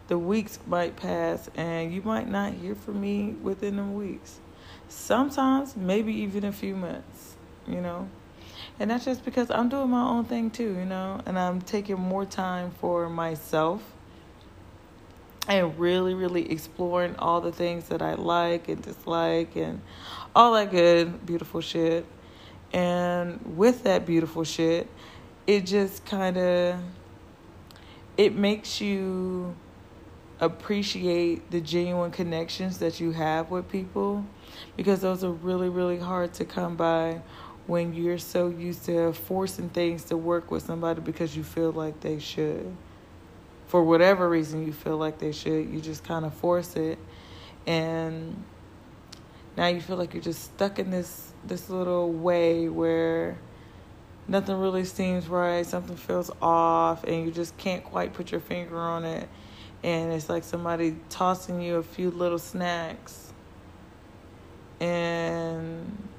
The 0.07 0.17
weeks 0.17 0.59
might 0.67 0.95
pass 0.95 1.49
and 1.55 1.93
you 1.93 2.01
might 2.01 2.29
not 2.29 2.53
hear 2.53 2.75
from 2.75 2.99
me 2.99 3.35
within 3.41 3.77
the 3.77 3.83
weeks. 3.83 4.39
Sometimes, 4.89 5.75
maybe 5.75 6.13
even 6.13 6.43
a 6.43 6.51
few 6.51 6.75
months, 6.75 7.35
you 7.67 7.79
know. 7.79 8.09
And 8.79 8.89
that's 8.89 9.05
just 9.05 9.23
because 9.23 9.49
I'm 9.49 9.69
doing 9.69 9.89
my 9.89 10.03
own 10.03 10.25
thing 10.25 10.49
too, 10.49 10.75
you 10.75 10.85
know, 10.85 11.21
and 11.25 11.37
I'm 11.37 11.61
taking 11.61 11.99
more 11.99 12.25
time 12.25 12.71
for 12.71 13.09
myself 13.09 13.81
and 15.47 15.77
really, 15.77 16.13
really 16.13 16.51
exploring 16.51 17.15
all 17.17 17.41
the 17.41 17.51
things 17.51 17.89
that 17.89 18.01
I 18.01 18.13
like 18.15 18.69
and 18.69 18.81
dislike 18.81 19.55
and 19.55 19.81
all 20.35 20.53
that 20.53 20.71
good, 20.71 21.25
beautiful 21.25 21.61
shit. 21.61 22.05
And 22.73 23.39
with 23.55 23.83
that 23.83 24.05
beautiful 24.05 24.43
shit, 24.43 24.87
it 25.45 25.65
just 25.65 26.05
kind 26.05 26.37
of 26.37 26.79
it 28.17 28.35
makes 28.35 28.81
you 28.81 29.55
appreciate 30.39 31.49
the 31.51 31.61
genuine 31.61 32.11
connections 32.11 32.79
that 32.79 32.99
you 32.99 33.11
have 33.11 33.49
with 33.49 33.69
people 33.69 34.25
because 34.75 34.99
those 34.99 35.23
are 35.23 35.31
really 35.31 35.69
really 35.69 35.99
hard 35.99 36.33
to 36.33 36.43
come 36.45 36.75
by 36.75 37.21
when 37.65 37.93
you're 37.93 38.17
so 38.17 38.49
used 38.49 38.85
to 38.85 39.13
forcing 39.13 39.69
things 39.69 40.03
to 40.05 40.17
work 40.17 40.51
with 40.51 40.63
somebody 40.63 40.99
because 40.99 41.35
you 41.37 41.43
feel 41.43 41.71
like 41.71 41.99
they 42.01 42.19
should. 42.19 42.75
For 43.67 43.83
whatever 43.83 44.27
reason 44.29 44.65
you 44.65 44.73
feel 44.73 44.97
like 44.97 45.17
they 45.17 45.31
should, 45.31 45.69
you 45.69 45.79
just 45.79 46.03
kind 46.03 46.25
of 46.25 46.33
force 46.33 46.75
it 46.75 46.99
and 47.65 48.43
now 49.57 49.67
you 49.67 49.81
feel 49.81 49.97
like 49.97 50.13
you're 50.13 50.23
just 50.23 50.43
stuck 50.43 50.79
in 50.79 50.89
this 50.89 51.31
this 51.45 51.69
little 51.69 52.11
way 52.11 52.69
where 52.69 53.37
nothing 54.27 54.57
really 54.57 54.85
seems 54.85 55.27
right, 55.27 55.65
something 55.65 55.97
feels 55.97 56.31
off 56.41 57.03
and 57.03 57.25
you 57.25 57.31
just 57.31 57.55
can't 57.57 57.83
quite 57.83 58.13
put 58.13 58.31
your 58.31 58.39
finger 58.39 58.77
on 58.77 59.03
it 59.03 59.27
and 59.83 60.13
it's 60.13 60.29
like 60.29 60.43
somebody 60.43 60.95
tossing 61.09 61.61
you 61.61 61.75
a 61.75 61.83
few 61.83 62.09
little 62.09 62.39
snacks 62.39 63.33
and 64.79 66.09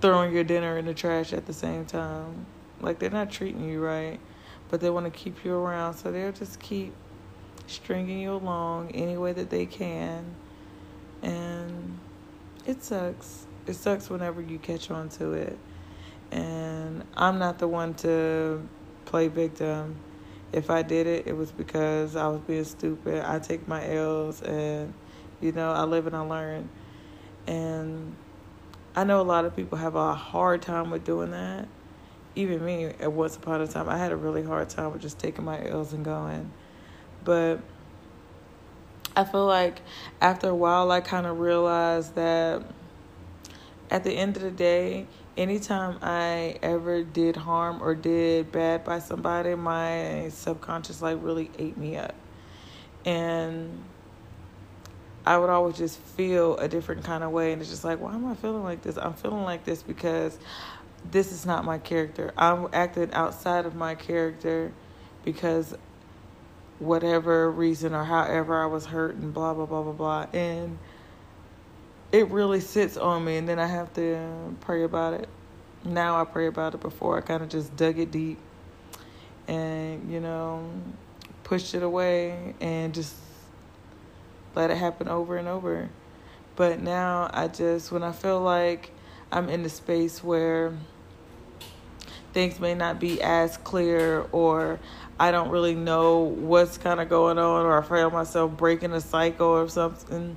throwing 0.00 0.32
your 0.32 0.44
dinner 0.44 0.78
in 0.78 0.86
the 0.86 0.94
trash 0.94 1.32
at 1.32 1.46
the 1.46 1.52
same 1.52 1.84
time. 1.84 2.46
Like 2.80 2.98
they're 2.98 3.10
not 3.10 3.30
treating 3.30 3.68
you 3.68 3.84
right, 3.84 4.18
but 4.70 4.80
they 4.80 4.90
want 4.90 5.04
to 5.04 5.10
keep 5.10 5.44
you 5.44 5.54
around, 5.54 5.94
so 5.94 6.10
they'll 6.10 6.32
just 6.32 6.60
keep 6.60 6.94
stringing 7.66 8.20
you 8.20 8.32
along 8.32 8.90
any 8.92 9.16
way 9.16 9.32
that 9.32 9.50
they 9.50 9.66
can. 9.66 10.34
And 11.22 11.98
it 12.66 12.82
sucks. 12.82 13.46
It 13.66 13.74
sucks 13.74 14.10
whenever 14.10 14.40
you 14.40 14.58
catch 14.58 14.90
on 14.90 15.08
to 15.10 15.32
it. 15.32 15.58
And 16.30 17.04
I'm 17.16 17.38
not 17.38 17.58
the 17.58 17.68
one 17.68 17.94
to 17.94 18.66
play 19.04 19.28
victim. 19.28 19.96
If 20.52 20.70
I 20.70 20.82
did 20.82 21.06
it, 21.06 21.26
it 21.26 21.36
was 21.36 21.50
because 21.50 22.16
I 22.16 22.28
was 22.28 22.40
being 22.40 22.64
stupid. 22.64 23.24
I 23.24 23.38
take 23.38 23.66
my 23.66 23.88
L's 23.94 24.42
and, 24.42 24.92
you 25.40 25.52
know, 25.52 25.72
I 25.72 25.84
live 25.84 26.06
and 26.06 26.14
I 26.14 26.20
learn. 26.20 26.68
And 27.46 28.14
I 28.96 29.04
know 29.04 29.20
a 29.20 29.22
lot 29.22 29.44
of 29.44 29.56
people 29.56 29.78
have 29.78 29.96
a 29.96 30.14
hard 30.14 30.62
time 30.62 30.90
with 30.90 31.04
doing 31.04 31.32
that. 31.32 31.68
Even 32.36 32.64
me, 32.64 32.86
at 32.86 33.12
once 33.12 33.36
upon 33.36 33.60
a 33.60 33.66
time, 33.66 33.88
I 33.88 33.96
had 33.96 34.12
a 34.12 34.16
really 34.16 34.42
hard 34.42 34.68
time 34.68 34.92
with 34.92 35.02
just 35.02 35.18
taking 35.18 35.44
my 35.44 35.68
L's 35.68 35.92
and 35.92 36.04
going. 36.04 36.52
But 37.24 37.60
I 39.16 39.24
feel 39.24 39.46
like 39.46 39.80
after 40.20 40.48
a 40.48 40.54
while, 40.54 40.90
I 40.90 41.00
kind 41.00 41.26
of 41.26 41.38
realized 41.38 42.14
that 42.16 42.62
at 43.90 44.02
the 44.02 44.12
end 44.12 44.36
of 44.36 44.42
the 44.42 44.50
day, 44.50 45.06
anytime 45.36 45.98
I 46.02 46.58
ever 46.62 47.04
did 47.04 47.36
harm 47.36 47.82
or 47.82 47.94
did 47.94 48.50
bad 48.50 48.84
by 48.84 48.98
somebody, 48.98 49.54
my 49.54 50.28
subconscious 50.30 51.00
like 51.00 51.18
really 51.20 51.50
ate 51.58 51.76
me 51.76 51.96
up. 51.96 52.14
And 53.04 53.84
I 55.26 55.38
would 55.38 55.50
always 55.50 55.76
just 55.76 55.98
feel 55.98 56.56
a 56.58 56.68
different 56.68 57.04
kind 57.04 57.22
of 57.22 57.30
way. 57.30 57.52
And 57.52 57.60
it's 57.60 57.70
just 57.70 57.84
like, 57.84 58.00
why 58.00 58.14
am 58.14 58.26
I 58.26 58.34
feeling 58.34 58.64
like 58.64 58.82
this? 58.82 58.98
I'm 58.98 59.14
feeling 59.14 59.44
like 59.44 59.64
this 59.64 59.82
because 59.82 60.38
this 61.10 61.32
is 61.32 61.46
not 61.46 61.64
my 61.64 61.78
character. 61.78 62.32
I'm 62.36 62.68
acting 62.72 63.12
outside 63.12 63.64
of 63.66 63.74
my 63.74 63.94
character 63.94 64.72
because 65.24 65.74
whatever 66.78 67.50
reason 67.50 67.94
or 67.94 68.04
however 68.04 68.62
I 68.62 68.66
was 68.66 68.86
hurt 68.86 69.14
and 69.14 69.32
blah, 69.32 69.54
blah, 69.54 69.66
blah, 69.66 69.82
blah, 69.82 69.92
blah. 69.92 70.26
And 70.32 70.78
it 72.12 72.30
really 72.30 72.60
sits 72.60 72.96
on 72.96 73.24
me. 73.24 73.36
And 73.36 73.48
then 73.48 73.58
I 73.58 73.66
have 73.66 73.92
to 73.94 74.56
pray 74.60 74.84
about 74.84 75.14
it. 75.14 75.28
Now 75.84 76.20
I 76.20 76.24
pray 76.24 76.46
about 76.46 76.74
it 76.74 76.80
before 76.80 77.18
I 77.18 77.20
kind 77.20 77.42
of 77.42 77.48
just 77.48 77.76
dug 77.76 77.98
it 77.98 78.10
deep 78.10 78.38
and, 79.46 80.10
you 80.10 80.20
know, 80.20 80.68
pushed 81.42 81.74
it 81.74 81.82
away 81.82 82.54
and 82.60 82.94
just 82.94 83.14
let 84.54 84.70
it 84.70 84.76
happen 84.76 85.08
over 85.08 85.36
and 85.36 85.48
over. 85.48 85.90
But 86.56 86.80
now 86.80 87.30
I 87.32 87.48
just, 87.48 87.92
when 87.92 88.02
I 88.02 88.12
feel 88.12 88.40
like 88.40 88.92
I'm 89.30 89.48
in 89.48 89.62
the 89.62 89.68
space 89.68 90.22
where 90.22 90.72
things 92.34 92.58
may 92.58 92.74
not 92.74 92.98
be 92.98 93.22
as 93.22 93.56
clear 93.58 94.26
or 94.32 94.80
I 95.18 95.30
don't 95.30 95.50
really 95.50 95.76
know 95.76 96.18
what's 96.18 96.76
kind 96.76 97.00
of 97.00 97.08
going 97.08 97.38
on 97.38 97.64
or 97.64 97.80
I 97.80 97.86
feel 97.86 98.10
myself 98.10 98.56
breaking 98.56 98.92
a 98.92 99.00
cycle 99.00 99.46
or 99.46 99.68
something. 99.68 100.36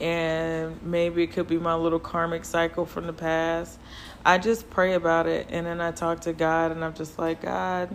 And 0.00 0.80
maybe 0.82 1.24
it 1.24 1.32
could 1.32 1.48
be 1.48 1.58
my 1.58 1.74
little 1.74 1.98
karmic 1.98 2.44
cycle 2.44 2.86
from 2.86 3.06
the 3.06 3.12
past. 3.12 3.78
I 4.24 4.38
just 4.38 4.70
pray 4.70 4.94
about 4.94 5.26
it 5.26 5.48
and 5.50 5.66
then 5.66 5.80
I 5.80 5.90
talk 5.90 6.20
to 6.20 6.32
God 6.32 6.70
and 6.70 6.84
I'm 6.84 6.94
just 6.94 7.18
like, 7.18 7.42
God, 7.42 7.94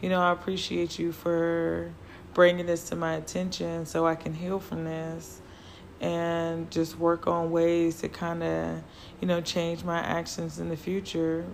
you 0.00 0.08
know, 0.08 0.20
I 0.20 0.32
appreciate 0.32 0.98
you 0.98 1.12
for 1.12 1.92
bringing 2.32 2.64
this 2.64 2.88
to 2.88 2.96
my 2.96 3.14
attention 3.14 3.84
so 3.84 4.06
I 4.06 4.14
can 4.14 4.32
heal 4.32 4.58
from 4.58 4.84
this 4.84 5.40
and 6.00 6.70
just 6.70 6.98
work 6.98 7.26
on 7.26 7.50
ways 7.50 8.00
to 8.00 8.08
kind 8.08 8.42
of, 8.42 8.82
you 9.20 9.28
know, 9.28 9.40
change 9.40 9.84
my 9.84 10.00
actions 10.00 10.58
in 10.58 10.70
the 10.70 10.76
future 10.76 11.44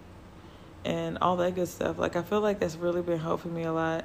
and 0.85 1.19
all 1.19 1.37
that 1.37 1.55
good 1.55 1.69
stuff. 1.69 1.99
Like, 1.99 2.17
I 2.17 2.23
feel 2.23 2.41
like 2.41 2.61
that's 2.61 2.77
really 2.77 3.03
been 3.03 3.19
helping 3.19 3.55
me 3.55 3.65
a 3.65 3.73
lot. 3.73 4.05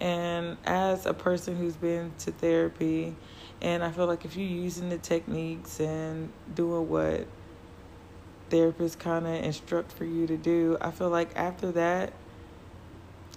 And 0.00 0.56
as 0.64 1.06
a 1.06 1.14
person 1.14 1.56
who's 1.56 1.76
been 1.76 2.12
to 2.20 2.30
therapy, 2.30 3.16
and 3.62 3.82
I 3.82 3.90
feel 3.90 4.06
like 4.06 4.24
if 4.24 4.36
you're 4.36 4.46
using 4.46 4.88
the 4.90 4.98
techniques 4.98 5.80
and 5.80 6.30
doing 6.54 6.88
what 6.88 7.26
therapists 8.50 8.98
kind 8.98 9.26
of 9.26 9.34
instruct 9.42 9.92
for 9.92 10.04
you 10.04 10.26
to 10.26 10.36
do, 10.36 10.76
I 10.80 10.90
feel 10.90 11.08
like 11.08 11.34
after 11.34 11.72
that, 11.72 12.12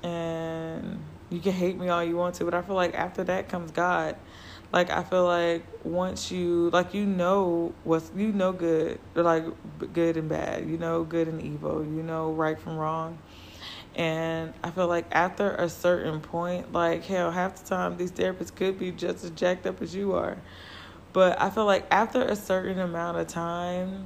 and 0.03 0.99
you 1.29 1.39
can 1.39 1.53
hate 1.53 1.77
me 1.77 1.89
all 1.89 2.03
you 2.03 2.17
want 2.17 2.35
to, 2.35 2.45
but 2.45 2.53
I 2.53 2.61
feel 2.61 2.75
like 2.75 2.93
after 2.93 3.23
that 3.25 3.49
comes 3.49 3.71
God. 3.71 4.15
Like 4.71 4.91
I 4.91 5.03
feel 5.03 5.25
like 5.25 5.63
once 5.83 6.31
you 6.31 6.69
like 6.71 6.93
you 6.93 7.05
know 7.05 7.73
what's 7.83 8.11
you 8.15 8.31
know 8.31 8.51
good 8.51 8.99
like 9.15 9.45
good 9.93 10.17
and 10.17 10.29
bad, 10.29 10.69
you 10.69 10.77
know 10.77 11.03
good 11.03 11.27
and 11.27 11.41
evil, 11.41 11.83
you 11.83 12.03
know 12.03 12.31
right 12.31 12.59
from 12.59 12.77
wrong. 12.77 13.17
And 13.95 14.53
I 14.63 14.69
feel 14.69 14.87
like 14.87 15.05
after 15.11 15.55
a 15.55 15.67
certain 15.67 16.21
point, 16.21 16.71
like 16.71 17.03
hell, 17.03 17.31
half 17.31 17.55
the 17.55 17.67
time 17.67 17.97
these 17.97 18.11
therapists 18.11 18.55
could 18.55 18.77
be 18.77 18.91
just 18.91 19.23
as 19.23 19.31
jacked 19.31 19.65
up 19.65 19.81
as 19.81 19.95
you 19.95 20.13
are. 20.13 20.37
But 21.13 21.41
I 21.41 21.49
feel 21.49 21.65
like 21.65 21.85
after 21.89 22.21
a 22.21 22.35
certain 22.35 22.79
amount 22.79 23.17
of 23.17 23.27
time, 23.27 24.05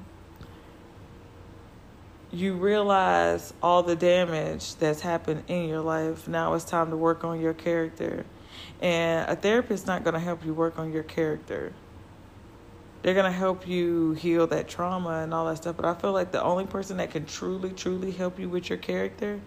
you 2.31 2.55
realize 2.55 3.53
all 3.61 3.83
the 3.83 3.95
damage 3.95 4.75
that's 4.75 5.01
happened 5.01 5.43
in 5.47 5.67
your 5.67 5.81
life. 5.81 6.27
Now 6.27 6.53
it's 6.53 6.63
time 6.63 6.89
to 6.89 6.97
work 6.97 7.23
on 7.23 7.39
your 7.39 7.53
character. 7.53 8.25
And 8.81 9.29
a 9.29 9.35
therapist's 9.35 9.87
not 9.87 10.03
going 10.03 10.13
to 10.13 10.19
help 10.19 10.45
you 10.45 10.53
work 10.53 10.77
on 10.77 10.91
your 10.91 11.03
character. 11.03 11.73
They're 13.01 13.13
going 13.13 13.31
to 13.31 13.37
help 13.37 13.67
you 13.67 14.13
heal 14.13 14.47
that 14.47 14.67
trauma 14.67 15.23
and 15.23 15.33
all 15.33 15.45
that 15.47 15.57
stuff. 15.57 15.75
But 15.75 15.85
I 15.85 15.93
feel 15.93 16.13
like 16.13 16.31
the 16.31 16.41
only 16.41 16.65
person 16.65 16.97
that 16.97 17.11
can 17.11 17.25
truly, 17.25 17.71
truly 17.71 18.11
help 18.11 18.39
you 18.39 18.47
with 18.47 18.69
your 18.69 18.77
character 18.77 19.41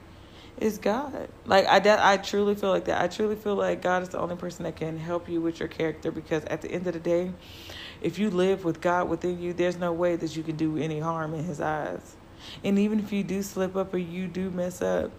is 0.58 0.78
God. 0.78 1.28
Like 1.44 1.66
I 1.66 1.78
that 1.80 2.00
I 2.00 2.16
truly 2.16 2.54
feel 2.54 2.70
like 2.70 2.86
that. 2.86 3.02
I 3.02 3.08
truly 3.08 3.36
feel 3.36 3.56
like 3.56 3.82
God 3.82 4.02
is 4.02 4.08
the 4.10 4.18
only 4.18 4.36
person 4.36 4.64
that 4.64 4.76
can 4.76 4.98
help 4.98 5.28
you 5.28 5.40
with 5.40 5.60
your 5.60 5.68
character 5.68 6.10
because 6.10 6.44
at 6.44 6.62
the 6.62 6.70
end 6.70 6.86
of 6.86 6.94
the 6.94 7.00
day, 7.00 7.32
if 8.00 8.18
you 8.18 8.30
live 8.30 8.64
with 8.64 8.80
God 8.80 9.08
within 9.08 9.40
you, 9.40 9.52
there's 9.52 9.78
no 9.78 9.92
way 9.92 10.16
that 10.16 10.36
you 10.36 10.42
can 10.42 10.56
do 10.56 10.76
any 10.76 11.00
harm 11.00 11.34
in 11.34 11.44
his 11.44 11.60
eyes. 11.60 12.16
And 12.62 12.78
even 12.78 13.00
if 13.00 13.12
you 13.12 13.22
do 13.22 13.42
slip 13.42 13.76
up 13.76 13.92
or 13.92 13.98
you 13.98 14.28
do 14.28 14.50
mess 14.50 14.80
up, 14.82 15.10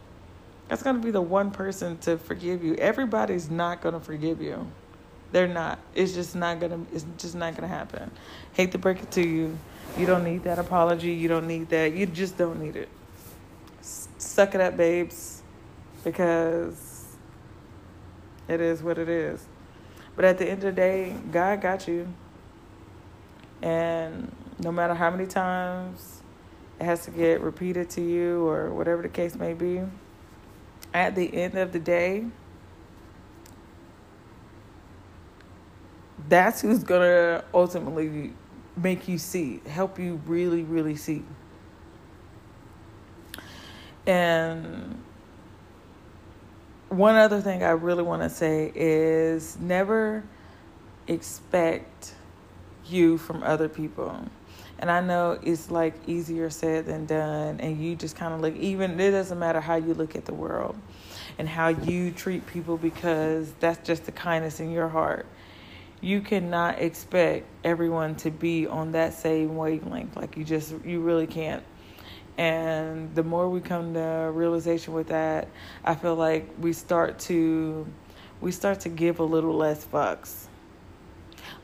that's 0.68 0.84
going 0.84 0.98
to 0.98 1.02
be 1.02 1.12
the 1.12 1.22
one 1.22 1.52
person 1.52 1.98
to 2.00 2.18
forgive 2.18 2.64
you. 2.64 2.76
Everybody's 2.76 3.50
not 3.50 3.82
going 3.82 3.94
to 3.94 4.00
forgive 4.00 4.42
you. 4.42 4.68
They're 5.32 5.48
not. 5.48 5.80
It's 5.94 6.14
just 6.14 6.36
not 6.36 6.60
going 6.60 6.72
to 6.72 6.96
it's 6.96 7.06
just 7.18 7.36
not 7.36 7.52
going 7.52 7.64
to 7.64 7.76
happen. 7.76 8.12
Hate 8.54 8.72
to 8.72 8.78
break 8.78 9.02
it 9.02 9.12
to 9.12 9.22
you. 9.22 9.58
You 9.98 10.06
don't 10.06 10.24
need 10.24 10.44
that 10.44 10.60
apology. 10.60 11.12
You 11.12 11.28
don't 11.28 11.48
need 11.48 11.70
that. 11.70 11.94
You 11.94 12.06
just 12.06 12.38
don't 12.38 12.62
need 12.62 12.76
it. 12.76 12.90
Suck 13.82 14.56
it 14.56 14.62
up, 14.62 14.78
babes, 14.78 15.42
because 16.04 17.16
it 18.48 18.62
is 18.62 18.84
what 18.84 18.98
it 18.98 19.10
is. 19.10 19.46
But 20.16 20.26
at 20.26 20.38
the 20.38 20.46
end 20.46 20.64
of 20.64 20.76
the 20.76 20.82
day, 20.82 21.16
God 21.32 21.62
got 21.62 21.88
you. 21.88 22.08
And 23.62 24.32
no 24.60 24.72
matter 24.72 24.94
how 24.94 25.10
many 25.10 25.26
times 25.26 26.22
it 26.80 26.86
has 26.86 27.06
to 27.06 27.12
get 27.12 27.42
repeated 27.42 27.90
to 27.92 28.02
you 28.02 28.48
or 28.48 28.74
whatever 28.74 29.02
the 29.02 29.10
case 29.10 29.36
may 29.36 29.54
be, 29.54 29.82
at 30.98 31.14
the 31.14 31.32
end 31.32 31.56
of 31.56 31.74
the 31.74 31.80
day, 31.80 32.26
that's 36.28 36.60
who's 36.60 36.84
to 37.02 37.46
ultimately 37.54 38.34
make 38.76 39.08
you 39.08 39.20
see, 39.20 39.62
help 39.68 40.00
you 40.00 40.20
really, 40.26 40.64
really 40.64 40.96
see. 40.96 41.24
And 44.08 45.04
one 46.90 47.16
other 47.16 47.42
thing 47.42 47.62
I 47.62 47.72
really 47.72 48.02
want 48.02 48.24
to 48.24 48.30
say 48.30 48.72
is 48.74 49.56
never 49.60 50.24
expect 51.08 52.16
you 52.88 53.20
from 53.20 53.44
other 53.44 53.70
people. 53.70 54.26
And 54.80 54.92
I 54.92 55.02
know 55.02 55.40
it's 55.42 55.72
like 55.72 55.96
easier 56.08 56.50
said 56.50 56.86
than 56.86 57.06
done. 57.06 57.60
And 57.60 57.82
you 57.82 57.96
just 57.96 58.16
kind 58.16 58.34
of 58.34 58.42
look, 58.42 58.56
even 58.56 59.00
it 59.00 59.12
doesn't 59.12 59.40
matter 59.40 59.60
how 59.60 59.76
you 59.76 59.94
look 59.94 60.16
at 60.16 60.26
the 60.26 60.34
world 60.34 60.76
and 61.40 61.48
how 61.48 61.70
you 61.70 62.12
treat 62.12 62.46
people 62.48 62.78
because 62.78 63.52
that's 63.60 63.86
just 63.88 64.06
the 64.06 64.12
kindness 64.12 64.60
in 64.60 64.72
your 64.72 64.88
heart. 64.88 65.26
You 66.00 66.22
cannot 66.22 66.80
expect 66.80 67.48
everyone 67.64 68.16
to 68.18 68.30
be 68.30 68.68
on 68.68 68.92
that 68.92 69.14
same 69.14 69.56
wavelength. 69.56 70.16
Like 70.16 70.38
you 70.38 70.44
just, 70.44 70.74
you 70.86 71.00
really 71.02 71.28
can't. 71.28 71.64
And 72.38 73.16
the 73.16 73.24
more 73.24 73.50
we 73.50 73.62
come 73.62 73.96
to 73.96 74.32
realization 74.32 74.94
with 74.94 75.08
that, 75.08 75.48
I 75.84 75.96
feel 75.96 76.16
like 76.16 76.48
we 76.60 76.72
start 76.74 77.18
to, 77.22 77.88
we 78.42 78.52
start 78.52 78.82
to 78.82 78.90
give 78.90 79.20
a 79.20 79.24
little 79.24 79.56
less 79.56 79.84
fucks 79.86 80.48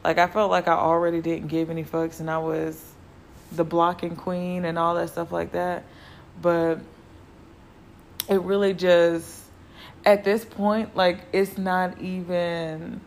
like 0.03 0.17
I 0.17 0.27
felt 0.27 0.51
like 0.51 0.67
I 0.67 0.73
already 0.73 1.21
didn't 1.21 1.47
give 1.47 1.69
any 1.69 1.83
fucks 1.83 2.19
and 2.19 2.29
I 2.29 2.37
was 2.37 2.92
the 3.55 3.63
blocking 3.63 4.15
queen 4.15 4.65
and 4.65 4.77
all 4.77 4.95
that 4.95 5.09
stuff 5.09 5.31
like 5.31 5.53
that. 5.53 5.83
But 6.41 6.79
it 8.29 8.41
really 8.41 8.73
just 8.73 9.41
at 10.05 10.23
this 10.23 10.45
point, 10.45 10.95
like 10.95 11.19
it's 11.31 11.57
not 11.57 12.01
even 12.01 13.01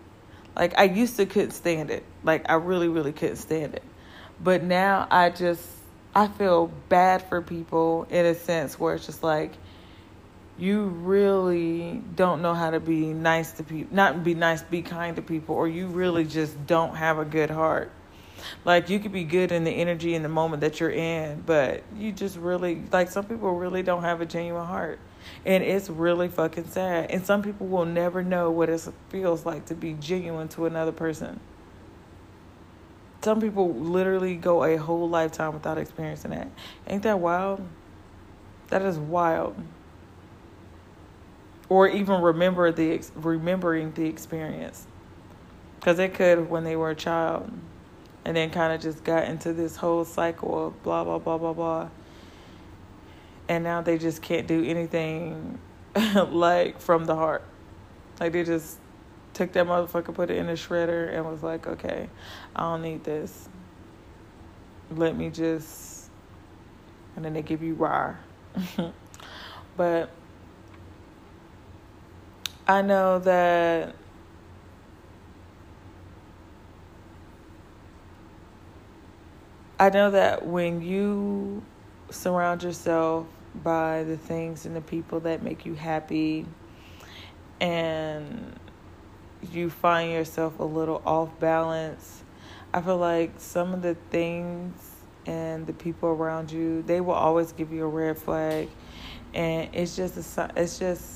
like 0.55 0.79
I 0.79 0.85
used 0.85 1.17
to 1.17 1.27
couldn't 1.27 1.53
stand 1.53 1.91
it. 1.91 2.05
Like 2.25 2.49
I 2.49 2.55
really, 2.55 2.89
really 2.89 3.13
couldn't 3.13 3.37
stand 3.37 3.75
it. 3.75 3.83
But 4.43 4.63
now 4.63 5.07
I 5.11 5.31
just 5.31 5.67
I 6.15 6.29
feel 6.29 6.69
bad 6.89 7.23
for 7.29 7.43
people 7.43 8.07
in 8.11 8.25
a 8.25 8.35
sense 8.35 8.79
where 8.79 8.95
it's 8.95 9.07
just 9.07 9.23
like 9.23 9.53
you 10.59 10.85
really 10.85 12.03
don't 12.15 12.41
know 12.41 12.55
how 12.55 12.71
to 12.71 12.81
be 12.81 13.13
nice 13.13 13.53
to 13.53 13.63
people, 13.63 13.95
not 13.95 14.25
be 14.25 14.35
nice, 14.35 14.63
be 14.63 14.81
kind 14.81 15.17
to 15.17 15.23
people, 15.23 15.55
or 15.55 15.69
you 15.69 15.87
really 15.87 16.25
just 16.25 16.67
don't 16.67 16.95
have 16.97 17.19
a 17.19 17.25
good 17.25 17.51
heart. 17.51 17.91
Like 18.65 18.89
you 18.89 18.99
could 18.99 19.13
be 19.13 19.25
good 19.25 19.53
in 19.53 19.65
the 19.65 19.71
energy 19.71 20.15
in 20.15 20.23
the 20.23 20.29
moment 20.29 20.61
that 20.61 20.81
you're 20.81 20.91
in, 20.91 21.43
but 21.45 21.83
you 21.97 22.13
just 22.13 22.37
really 22.37 22.83
like 22.93 23.11
some 23.11 23.25
people 23.25 23.53
really 23.53 23.83
don't 23.83 24.03
have 24.03 24.21
a 24.21 24.27
genuine 24.27 24.67
heart. 24.67 24.99
And 25.45 25.65
it's 25.65 25.91
really 25.91 26.29
fucking 26.29 26.69
sad. 26.69 27.11
And 27.11 27.25
some 27.27 27.43
people 27.43 27.67
will 27.67 27.85
never 27.85 28.23
know 28.23 28.51
what 28.51 28.69
it 28.69 28.87
feels 29.09 29.45
like 29.45 29.67
to 29.67 29.75
be 29.75 29.95
genuine 29.95 30.49
to 30.49 30.67
another 30.67 30.93
person. 30.93 31.41
Some 33.23 33.41
people 33.41 33.75
literally 33.75 34.37
go 34.37 34.63
a 34.63 34.77
whole 34.77 35.09
lifetime 35.09 35.53
without 35.53 35.79
experiencing 35.79 36.31
that. 36.31 36.49
Ain't 36.87 37.03
that 37.03 37.19
wild? 37.19 37.67
That 38.69 38.83
is 38.83 38.99
wild 38.99 39.57
or 41.69 41.89
even 41.89 42.21
remember 42.21 42.71
the 42.71 43.01
remembering 43.15 43.93
the 43.93 44.07
experience 44.07 44.87
because 45.79 45.97
they 45.97 46.09
could 46.09 46.49
when 46.49 46.65
they 46.65 46.77
were 46.77 46.91
a 46.91 46.95
child 46.95 47.51
and 48.27 48.37
then 48.37 48.51
kind 48.51 48.73
of 48.73 48.81
just 48.81 49.05
got 49.05 49.29
into 49.29 49.53
this 49.53 49.77
whole 49.77 50.05
cycle 50.05 50.67
of 50.67 50.83
blah 50.83 51.05
blah 51.05 51.19
blah 51.19 51.39
blah 51.39 51.53
blah. 51.53 51.89
And 53.49 53.63
now 53.63 53.83
they 53.83 53.99
just 53.99 54.21
can't 54.21 54.49
do 54.49 54.65
anything 54.65 55.61
like 56.29 56.81
from 56.81 57.05
the 57.05 57.15
heart. 57.15 57.45
Like 58.19 58.33
they 58.33 58.43
just 58.43 58.79
took 59.33 59.53
that 59.53 59.65
motherfucker 59.67 60.13
put 60.13 60.31
it 60.31 60.39
in 60.39 60.49
a 60.49 60.55
shredder 60.55 61.15
and 61.15 61.27
was 61.27 61.43
like 61.43 61.67
okay 61.67 62.09
i 62.57 62.63
don't 62.63 62.83
need 62.83 63.05
this. 63.05 63.49
Let 64.91 65.17
me 65.17 65.31
just 65.31 66.11
and 67.15 67.25
then 67.25 67.33
they 67.33 67.43
give 67.43 67.63
you 67.63 67.75
raw 67.75 68.15
but 69.77 70.11
I 72.67 72.83
know 72.83 73.21
that 73.21 73.95
I 79.79 79.91
know 79.91 80.11
that 80.11 80.47
when 80.47 80.81
you 80.81 81.63
surround 82.09 82.63
yourself 82.63 83.27
by 83.63 84.05
the 84.05 84.17
things 84.17 84.65
and 84.65 84.75
the 84.75 84.81
people 84.81 85.21
that 85.21 85.43
make 85.43 85.67
you 85.67 85.75
happy 85.75 86.47
and 87.61 88.59
you 89.53 89.69
find 89.69 90.13
yourself 90.13 90.59
a 90.61 90.65
little 90.65 91.03
off 91.05 91.39
balance, 91.41 92.23
I 92.73 92.81
feel 92.81 92.97
like 92.97 93.33
some 93.37 93.75
of 93.75 93.83
the 93.83 93.97
things 94.11 94.93
and 95.27 95.67
the 95.67 95.75
people 95.75 96.09
around 96.09 96.51
you, 96.51 96.83
they 96.83 97.03
will 97.03 97.13
always 97.13 97.53
give 97.53 97.71
you 97.71 97.85
a 97.85 97.89
red 97.89 98.17
flag. 98.17 98.69
And 99.35 99.69
it's 99.75 99.95
just 99.95 100.39
a, 100.39 100.51
it's 100.57 100.79
just 100.79 101.16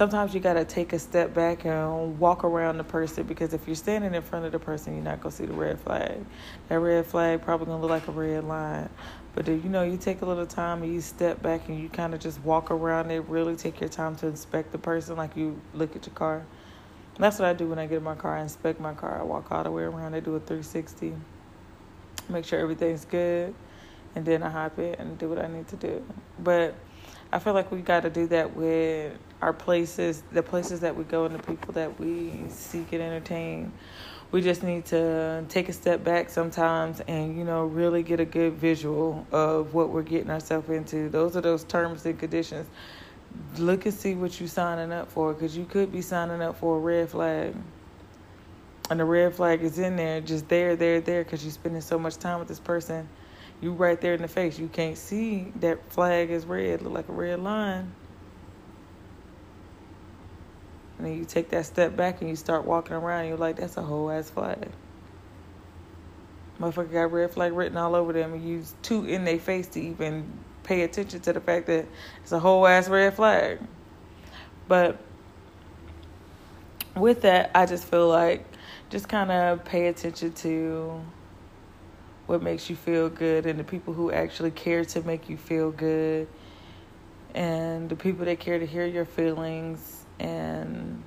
sometimes 0.00 0.32
you 0.32 0.40
got 0.40 0.54
to 0.54 0.64
take 0.64 0.94
a 0.94 0.98
step 0.98 1.34
back 1.34 1.66
and 1.66 2.18
walk 2.18 2.42
around 2.42 2.78
the 2.78 2.84
person 2.84 3.22
because 3.26 3.52
if 3.52 3.66
you're 3.66 3.76
standing 3.76 4.14
in 4.14 4.22
front 4.22 4.46
of 4.46 4.52
the 4.52 4.58
person, 4.58 4.94
you're 4.94 5.04
not 5.04 5.20
going 5.20 5.30
to 5.30 5.36
see 5.36 5.44
the 5.44 5.52
red 5.52 5.78
flag. 5.78 6.24
That 6.68 6.78
red 6.78 7.04
flag 7.04 7.42
probably 7.42 7.66
going 7.66 7.82
to 7.82 7.86
look 7.86 7.90
like 7.90 8.08
a 8.08 8.12
red 8.12 8.44
line. 8.44 8.88
But 9.34 9.46
if, 9.46 9.62
you 9.62 9.68
know, 9.68 9.82
you 9.82 9.98
take 9.98 10.22
a 10.22 10.24
little 10.24 10.46
time 10.46 10.82
and 10.82 10.90
you 10.90 11.02
step 11.02 11.42
back 11.42 11.68
and 11.68 11.78
you 11.78 11.90
kind 11.90 12.14
of 12.14 12.20
just 12.20 12.40
walk 12.40 12.70
around 12.70 13.10
it, 13.10 13.28
really 13.28 13.56
take 13.56 13.78
your 13.78 13.90
time 13.90 14.16
to 14.16 14.26
inspect 14.26 14.72
the 14.72 14.78
person 14.78 15.18
like 15.18 15.36
you 15.36 15.60
look 15.74 15.94
at 15.94 16.06
your 16.06 16.14
car. 16.14 16.46
that's 17.18 17.38
what 17.38 17.46
I 17.46 17.52
do 17.52 17.68
when 17.68 17.78
I 17.78 17.84
get 17.84 17.98
in 17.98 18.02
my 18.02 18.14
car. 18.14 18.38
I 18.38 18.40
inspect 18.40 18.80
my 18.80 18.94
car. 18.94 19.20
I 19.20 19.22
walk 19.22 19.52
all 19.52 19.64
the 19.64 19.70
way 19.70 19.82
around. 19.82 20.14
I 20.14 20.20
do 20.20 20.34
a 20.34 20.40
360. 20.40 21.12
Make 22.30 22.46
sure 22.46 22.58
everything's 22.58 23.04
good. 23.04 23.54
And 24.14 24.24
then 24.24 24.42
I 24.42 24.48
hop 24.48 24.78
in 24.78 24.94
and 24.94 25.18
do 25.18 25.28
what 25.28 25.38
I 25.38 25.46
need 25.46 25.68
to 25.68 25.76
do. 25.76 26.02
But 26.38 26.74
I 27.30 27.38
feel 27.38 27.52
like 27.52 27.70
we 27.70 27.82
got 27.82 28.04
to 28.04 28.10
do 28.10 28.26
that 28.28 28.56
with 28.56 29.12
our 29.42 29.52
places, 29.52 30.22
the 30.32 30.42
places 30.42 30.80
that 30.80 30.94
we 30.94 31.04
go, 31.04 31.24
and 31.24 31.34
the 31.34 31.42
people 31.42 31.72
that 31.74 31.98
we 31.98 32.32
seek 32.48 32.92
and 32.92 33.02
entertain. 33.02 33.72
We 34.32 34.42
just 34.42 34.62
need 34.62 34.84
to 34.86 35.44
take 35.48 35.68
a 35.68 35.72
step 35.72 36.04
back 36.04 36.30
sometimes 36.30 37.00
and, 37.08 37.36
you 37.36 37.42
know, 37.42 37.64
really 37.64 38.02
get 38.04 38.20
a 38.20 38.24
good 38.24 38.52
visual 38.54 39.26
of 39.32 39.74
what 39.74 39.88
we're 39.88 40.02
getting 40.02 40.30
ourselves 40.30 40.70
into. 40.70 41.08
Those 41.08 41.36
are 41.36 41.40
those 41.40 41.64
terms 41.64 42.06
and 42.06 42.16
conditions. 42.18 42.68
Look 43.58 43.86
and 43.86 43.94
see 43.94 44.14
what 44.14 44.38
you're 44.38 44.48
signing 44.48 44.92
up 44.92 45.10
for 45.10 45.32
because 45.32 45.56
you 45.56 45.64
could 45.64 45.90
be 45.90 46.00
signing 46.00 46.42
up 46.42 46.58
for 46.58 46.76
a 46.76 46.80
red 46.80 47.08
flag. 47.08 47.56
And 48.88 49.00
the 49.00 49.04
red 49.04 49.34
flag 49.34 49.62
is 49.62 49.78
in 49.78 49.96
there, 49.96 50.20
just 50.20 50.48
there, 50.48 50.76
there, 50.76 51.00
there, 51.00 51.24
because 51.24 51.42
you're 51.42 51.52
spending 51.52 51.80
so 51.80 51.98
much 51.98 52.16
time 52.16 52.38
with 52.38 52.48
this 52.48 52.60
person 52.60 53.08
you 53.60 53.72
right 53.72 54.00
there 54.00 54.14
in 54.14 54.22
the 54.22 54.28
face. 54.28 54.58
You 54.58 54.68
can't 54.68 54.96
see 54.96 55.52
that 55.56 55.92
flag 55.92 56.30
is 56.30 56.46
red, 56.46 56.82
look 56.82 56.92
like 56.92 57.08
a 57.08 57.12
red 57.12 57.40
line. 57.40 57.92
And 61.00 61.06
then 61.06 61.16
you 61.16 61.24
take 61.24 61.48
that 61.48 61.64
step 61.64 61.96
back 61.96 62.20
and 62.20 62.28
you 62.28 62.36
start 62.36 62.66
walking 62.66 62.92
around 62.92 63.26
you're 63.26 63.38
like, 63.38 63.56
that's 63.56 63.78
a 63.78 63.82
whole 63.82 64.10
ass 64.10 64.28
flag. 64.28 64.68
Motherfucker 66.60 66.92
got 66.92 67.10
red 67.10 67.30
flag 67.30 67.54
written 67.54 67.78
all 67.78 67.94
over 67.94 68.12
them 68.12 68.34
and 68.34 68.46
use 68.46 68.74
two 68.82 69.06
in 69.06 69.24
their 69.24 69.38
face 69.38 69.66
to 69.68 69.80
even 69.80 70.30
pay 70.62 70.82
attention 70.82 71.20
to 71.20 71.32
the 71.32 71.40
fact 71.40 71.68
that 71.68 71.86
it's 72.22 72.32
a 72.32 72.38
whole 72.38 72.66
ass 72.66 72.86
red 72.90 73.14
flag. 73.14 73.60
But 74.68 74.98
with 76.94 77.22
that, 77.22 77.50
I 77.54 77.64
just 77.64 77.86
feel 77.86 78.06
like 78.06 78.44
just 78.90 79.08
kind 79.08 79.30
of 79.30 79.64
pay 79.64 79.86
attention 79.86 80.34
to 80.34 81.00
what 82.26 82.42
makes 82.42 82.68
you 82.68 82.76
feel 82.76 83.08
good 83.08 83.46
and 83.46 83.58
the 83.58 83.64
people 83.64 83.94
who 83.94 84.12
actually 84.12 84.50
care 84.50 84.84
to 84.84 85.00
make 85.00 85.30
you 85.30 85.38
feel 85.38 85.70
good 85.70 86.28
and 87.34 87.88
the 87.88 87.96
people 87.96 88.26
that 88.26 88.38
care 88.38 88.58
to 88.58 88.66
hear 88.66 88.84
your 88.84 89.06
feelings 89.06 89.99
and, 90.20 91.02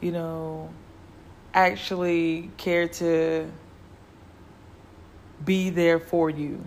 you 0.00 0.12
know, 0.12 0.70
actually 1.54 2.50
care 2.56 2.88
to 2.88 3.50
be 5.44 5.70
there 5.70 5.98
for 5.98 6.28
you. 6.28 6.62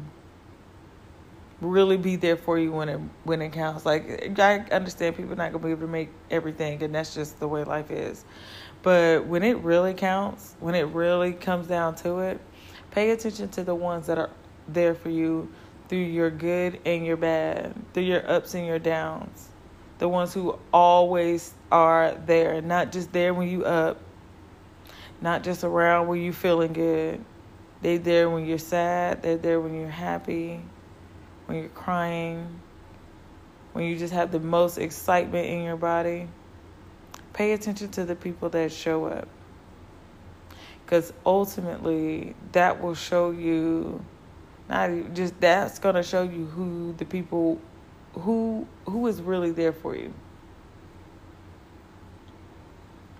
Really 1.61 1.97
be 1.97 2.15
there 2.15 2.35
for 2.35 2.57
you 2.57 2.71
when 2.71 2.89
it 2.89 2.99
when 3.23 3.41
it 3.41 3.53
counts. 3.53 3.85
Like 3.85 4.37
I 4.37 4.59
understand 4.71 5.15
people 5.15 5.31
are 5.33 5.35
not 5.35 5.53
gonna 5.53 5.63
be 5.63 5.71
able 5.71 5.81
to 5.81 5.87
make 5.87 6.09
everything, 6.29 6.83
and 6.83 6.93
that's 6.93 7.13
just 7.13 7.39
the 7.39 7.47
way 7.47 7.63
life 7.63 7.91
is. 7.91 8.25
But 8.81 9.27
when 9.27 9.43
it 9.43 9.57
really 9.59 9.93
counts, 9.93 10.55
when 10.59 10.75
it 10.75 10.87
really 10.87 11.31
comes 11.31 11.67
down 11.67 11.95
to 11.97 12.19
it, 12.19 12.41
pay 12.91 13.11
attention 13.11 13.47
to 13.49 13.63
the 13.63 13.75
ones 13.75 14.07
that 14.07 14.17
are 14.17 14.29
there 14.67 14.93
for 14.93 15.09
you 15.09 15.49
through 15.87 15.99
your 15.99 16.29
good 16.29 16.79
and 16.85 17.05
your 17.05 17.17
bad, 17.17 17.73
through 17.93 18.03
your 18.03 18.29
ups 18.29 18.55
and 18.55 18.65
your 18.65 18.79
downs. 18.79 19.47
The 19.99 20.09
ones 20.09 20.33
who 20.33 20.59
always 20.73 21.53
are 21.71 22.15
there, 22.25 22.61
not 22.61 22.91
just 22.91 23.11
there 23.13 23.33
when 23.33 23.47
you 23.47 23.63
up, 23.63 23.99
not 25.21 25.43
just 25.43 25.63
around 25.63 26.07
when 26.07 26.21
you 26.21 26.33
feeling 26.33 26.73
good. 26.73 27.23
They 27.81 27.97
there 27.97 28.29
when 28.29 28.45
you're 28.45 28.57
sad, 28.59 29.21
they're 29.23 29.37
there 29.37 29.59
when 29.59 29.73
you're 29.73 29.89
happy, 29.89 30.61
when 31.45 31.59
you're 31.59 31.69
crying, 31.69 32.61
when 33.73 33.85
you 33.85 33.97
just 33.97 34.13
have 34.13 34.31
the 34.31 34.39
most 34.39 34.77
excitement 34.77 35.47
in 35.47 35.63
your 35.63 35.75
body. 35.75 36.27
Pay 37.33 37.53
attention 37.53 37.89
to 37.91 38.05
the 38.05 38.15
people 38.15 38.49
that 38.49 38.71
show 38.71 39.05
up. 39.05 39.27
Because 40.85 41.11
ultimately, 41.25 42.35
that 42.51 42.81
will 42.81 42.93
show 42.93 43.31
you, 43.31 44.03
not 44.69 44.91
just 45.13 45.39
that's 45.39 45.79
going 45.79 45.95
to 45.95 46.03
show 46.03 46.23
you 46.23 46.45
who 46.45 46.93
the 46.97 47.05
people, 47.05 47.59
who 48.13 48.67
who 48.85 49.07
is 49.07 49.21
really 49.21 49.51
there 49.51 49.73
for 49.73 49.95
you. 49.95 50.13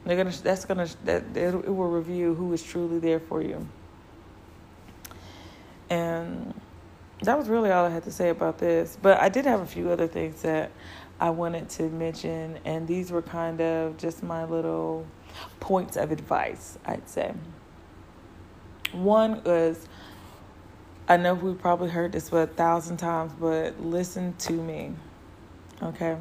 They're 0.05 0.17
gonna. 0.17 0.31
That's 0.31 0.65
gonna. 0.65 0.87
That 1.05 1.35
it 1.35 1.67
will 1.67 1.89
review 1.89 2.33
who 2.33 2.51
is 2.53 2.61
truly 2.61 2.99
there 2.99 3.19
for 3.19 3.41
you. 3.41 3.67
And 5.89 6.53
that 7.21 7.37
was 7.37 7.47
really 7.47 7.71
all 7.71 7.85
I 7.85 7.89
had 7.89 8.03
to 8.03 8.11
say 8.11 8.29
about 8.29 8.57
this. 8.57 8.97
But 9.01 9.19
I 9.21 9.29
did 9.29 9.45
have 9.45 9.61
a 9.61 9.65
few 9.65 9.89
other 9.89 10.07
things 10.07 10.41
that 10.41 10.71
I 11.19 11.29
wanted 11.29 11.69
to 11.69 11.83
mention, 11.83 12.59
and 12.65 12.87
these 12.87 13.11
were 13.11 13.21
kind 13.21 13.61
of 13.61 13.97
just 13.97 14.23
my 14.23 14.43
little 14.43 15.05
points 15.59 15.95
of 15.95 16.11
advice, 16.11 16.77
I'd 16.85 17.07
say. 17.07 17.33
One 18.91 19.41
was 19.43 19.87
I 21.13 21.17
know 21.17 21.35
we 21.35 21.53
probably 21.53 21.91
heard 21.91 22.11
this 22.11 22.31
a 22.33 22.47
thousand 22.47 22.97
times, 22.97 23.33
but 23.39 23.79
listen 23.79 24.33
to 24.39 24.51
me, 24.51 24.93
okay? 25.79 26.17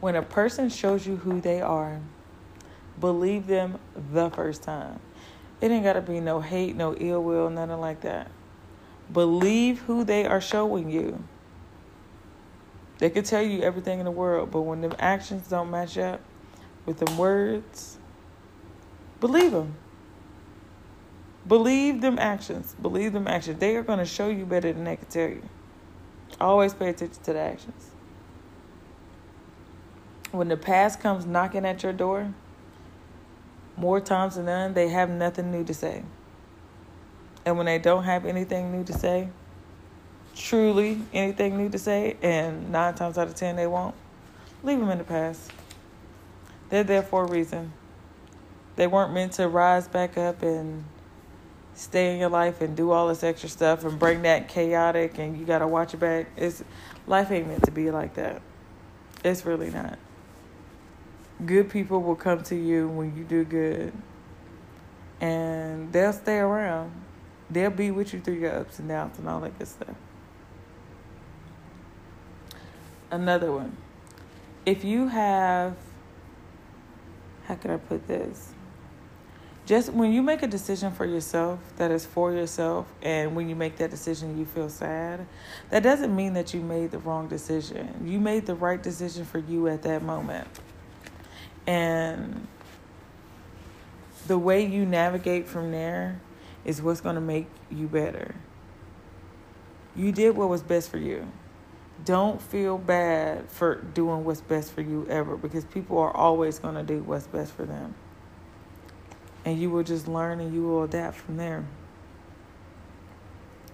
When 0.00 0.16
a 0.16 0.22
person 0.22 0.68
shows 0.68 1.06
you 1.06 1.16
who 1.16 1.40
they 1.40 1.62
are, 1.62 1.98
believe 3.00 3.46
them 3.46 3.78
the 4.12 4.28
first 4.28 4.62
time. 4.62 5.00
It 5.62 5.70
ain't 5.70 5.82
got 5.82 5.94
to 5.94 6.02
be 6.02 6.20
no 6.20 6.40
hate, 6.40 6.76
no 6.76 6.94
ill 6.94 7.24
will, 7.24 7.48
nothing 7.48 7.80
like 7.80 8.02
that. 8.02 8.30
Believe 9.10 9.80
who 9.80 10.04
they 10.04 10.26
are 10.26 10.42
showing 10.42 10.90
you. 10.90 11.24
They 12.98 13.08
could 13.08 13.24
tell 13.24 13.40
you 13.40 13.62
everything 13.62 13.98
in 13.98 14.04
the 14.04 14.10
world, 14.10 14.50
but 14.50 14.60
when 14.60 14.82
them 14.82 14.92
actions 14.98 15.48
don't 15.48 15.70
match 15.70 15.96
up 15.96 16.20
with 16.84 16.98
them 16.98 17.16
words, 17.16 17.96
believe 19.20 19.52
them. 19.52 19.74
Believe 21.50 22.00
them 22.00 22.16
actions. 22.20 22.76
Believe 22.80 23.12
them 23.12 23.26
actions. 23.26 23.58
They 23.58 23.74
are 23.74 23.82
going 23.82 23.98
to 23.98 24.04
show 24.04 24.28
you 24.28 24.46
better 24.46 24.72
than 24.72 24.84
they 24.84 24.94
can 24.94 25.06
tell 25.06 25.28
you. 25.28 25.42
Always 26.40 26.72
pay 26.72 26.90
attention 26.90 27.20
to 27.24 27.32
the 27.32 27.40
actions. 27.40 27.90
When 30.30 30.46
the 30.46 30.56
past 30.56 31.00
comes 31.00 31.26
knocking 31.26 31.66
at 31.66 31.82
your 31.82 31.92
door, 31.92 32.32
more 33.76 34.00
times 34.00 34.36
than 34.36 34.44
none, 34.44 34.74
they 34.74 34.90
have 34.90 35.10
nothing 35.10 35.50
new 35.50 35.64
to 35.64 35.74
say. 35.74 36.04
And 37.44 37.56
when 37.56 37.66
they 37.66 37.80
don't 37.80 38.04
have 38.04 38.26
anything 38.26 38.70
new 38.70 38.84
to 38.84 38.92
say, 38.92 39.28
truly 40.36 41.02
anything 41.12 41.56
new 41.56 41.68
to 41.70 41.80
say, 41.80 42.16
and 42.22 42.70
nine 42.70 42.94
times 42.94 43.18
out 43.18 43.26
of 43.26 43.34
ten 43.34 43.56
they 43.56 43.66
won't, 43.66 43.96
leave 44.62 44.78
them 44.78 44.88
in 44.90 44.98
the 44.98 45.04
past. 45.04 45.50
They're 46.68 46.84
there 46.84 47.02
for 47.02 47.24
a 47.24 47.28
reason. 47.28 47.72
They 48.76 48.86
weren't 48.86 49.12
meant 49.12 49.32
to 49.32 49.48
rise 49.48 49.88
back 49.88 50.16
up 50.16 50.44
and 50.44 50.84
stay 51.74 52.12
in 52.12 52.20
your 52.20 52.28
life 52.28 52.60
and 52.60 52.76
do 52.76 52.90
all 52.90 53.08
this 53.08 53.22
extra 53.22 53.48
stuff 53.48 53.84
and 53.84 53.98
bring 53.98 54.22
that 54.22 54.48
chaotic 54.48 55.18
and 55.18 55.38
you 55.38 55.44
gotta 55.44 55.66
watch 55.66 55.94
it 55.94 55.98
back. 55.98 56.26
It's 56.36 56.62
life 57.06 57.30
ain't 57.30 57.48
meant 57.48 57.64
to 57.64 57.70
be 57.70 57.90
like 57.90 58.14
that. 58.14 58.42
It's 59.24 59.44
really 59.44 59.70
not. 59.70 59.98
Good 61.44 61.70
people 61.70 62.02
will 62.02 62.16
come 62.16 62.42
to 62.44 62.56
you 62.56 62.88
when 62.88 63.16
you 63.16 63.24
do 63.24 63.44
good. 63.44 63.92
And 65.20 65.92
they'll 65.92 66.12
stay 66.12 66.38
around. 66.38 66.92
They'll 67.50 67.70
be 67.70 67.90
with 67.90 68.12
you 68.12 68.20
through 68.20 68.34
your 68.34 68.58
ups 68.60 68.78
and 68.78 68.88
downs 68.88 69.18
and 69.18 69.28
all 69.28 69.40
that 69.40 69.58
good 69.58 69.68
stuff. 69.68 69.96
another 73.10 73.52
one. 73.52 73.76
If 74.64 74.84
you 74.84 75.08
have, 75.08 75.76
how 77.46 77.54
can 77.56 77.70
I 77.72 77.76
put 77.76 78.06
this? 78.06 78.52
Just 79.70 79.92
when 79.92 80.12
you 80.12 80.20
make 80.20 80.42
a 80.42 80.48
decision 80.48 80.90
for 80.90 81.06
yourself 81.06 81.60
that 81.76 81.92
is 81.92 82.04
for 82.04 82.32
yourself, 82.32 82.88
and 83.02 83.36
when 83.36 83.48
you 83.48 83.54
make 83.54 83.76
that 83.76 83.88
decision, 83.88 84.36
you 84.36 84.44
feel 84.44 84.68
sad, 84.68 85.24
that 85.68 85.84
doesn't 85.84 86.12
mean 86.12 86.32
that 86.32 86.52
you 86.52 86.60
made 86.60 86.90
the 86.90 86.98
wrong 86.98 87.28
decision. 87.28 88.02
You 88.04 88.18
made 88.18 88.46
the 88.46 88.56
right 88.56 88.82
decision 88.82 89.24
for 89.24 89.38
you 89.38 89.68
at 89.68 89.82
that 89.82 90.02
moment. 90.02 90.48
And 91.68 92.48
the 94.26 94.36
way 94.36 94.66
you 94.66 94.84
navigate 94.84 95.46
from 95.46 95.70
there 95.70 96.20
is 96.64 96.82
what's 96.82 97.00
going 97.00 97.14
to 97.14 97.20
make 97.20 97.46
you 97.70 97.86
better. 97.86 98.34
You 99.94 100.10
did 100.10 100.36
what 100.36 100.48
was 100.48 100.64
best 100.64 100.90
for 100.90 100.98
you 100.98 101.30
don't 102.04 102.42
feel 102.42 102.76
bad 102.76 103.48
for 103.50 103.76
doing 103.76 104.24
what's 104.24 104.40
best 104.40 104.72
for 104.72 104.80
you 104.80 105.06
ever 105.08 105.36
because 105.36 105.64
people 105.66 105.98
are 105.98 106.16
always 106.16 106.58
going 106.58 106.74
to 106.74 106.82
do 106.82 107.04
what's 107.04 107.26
best 107.28 107.52
for 107.52 107.66
them. 107.66 107.94
And 109.44 109.58
you 109.58 109.70
will 109.70 109.82
just 109.82 110.06
learn 110.06 110.40
and 110.40 110.54
you 110.54 110.62
will 110.62 110.84
adapt 110.84 111.16
from 111.16 111.36
there. 111.36 111.64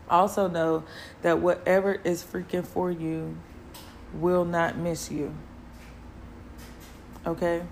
Also, 0.08 0.48
know 0.48 0.84
that 1.22 1.40
whatever 1.40 1.94
is 2.04 2.22
freaking 2.22 2.64
for 2.64 2.90
you 2.90 3.36
will 4.14 4.44
not 4.44 4.76
miss 4.76 5.10
you. 5.10 5.34
Okay? 7.26 7.62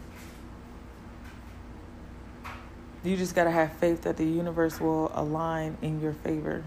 You 3.05 3.17
just 3.17 3.35
got 3.35 3.45
to 3.45 3.51
have 3.51 3.73
faith 3.75 4.03
that 4.03 4.17
the 4.17 4.25
universe 4.25 4.81
will 4.81 5.13
align 5.15 5.77
in 5.83 6.01
your 6.01 6.15
favor 6.15 6.65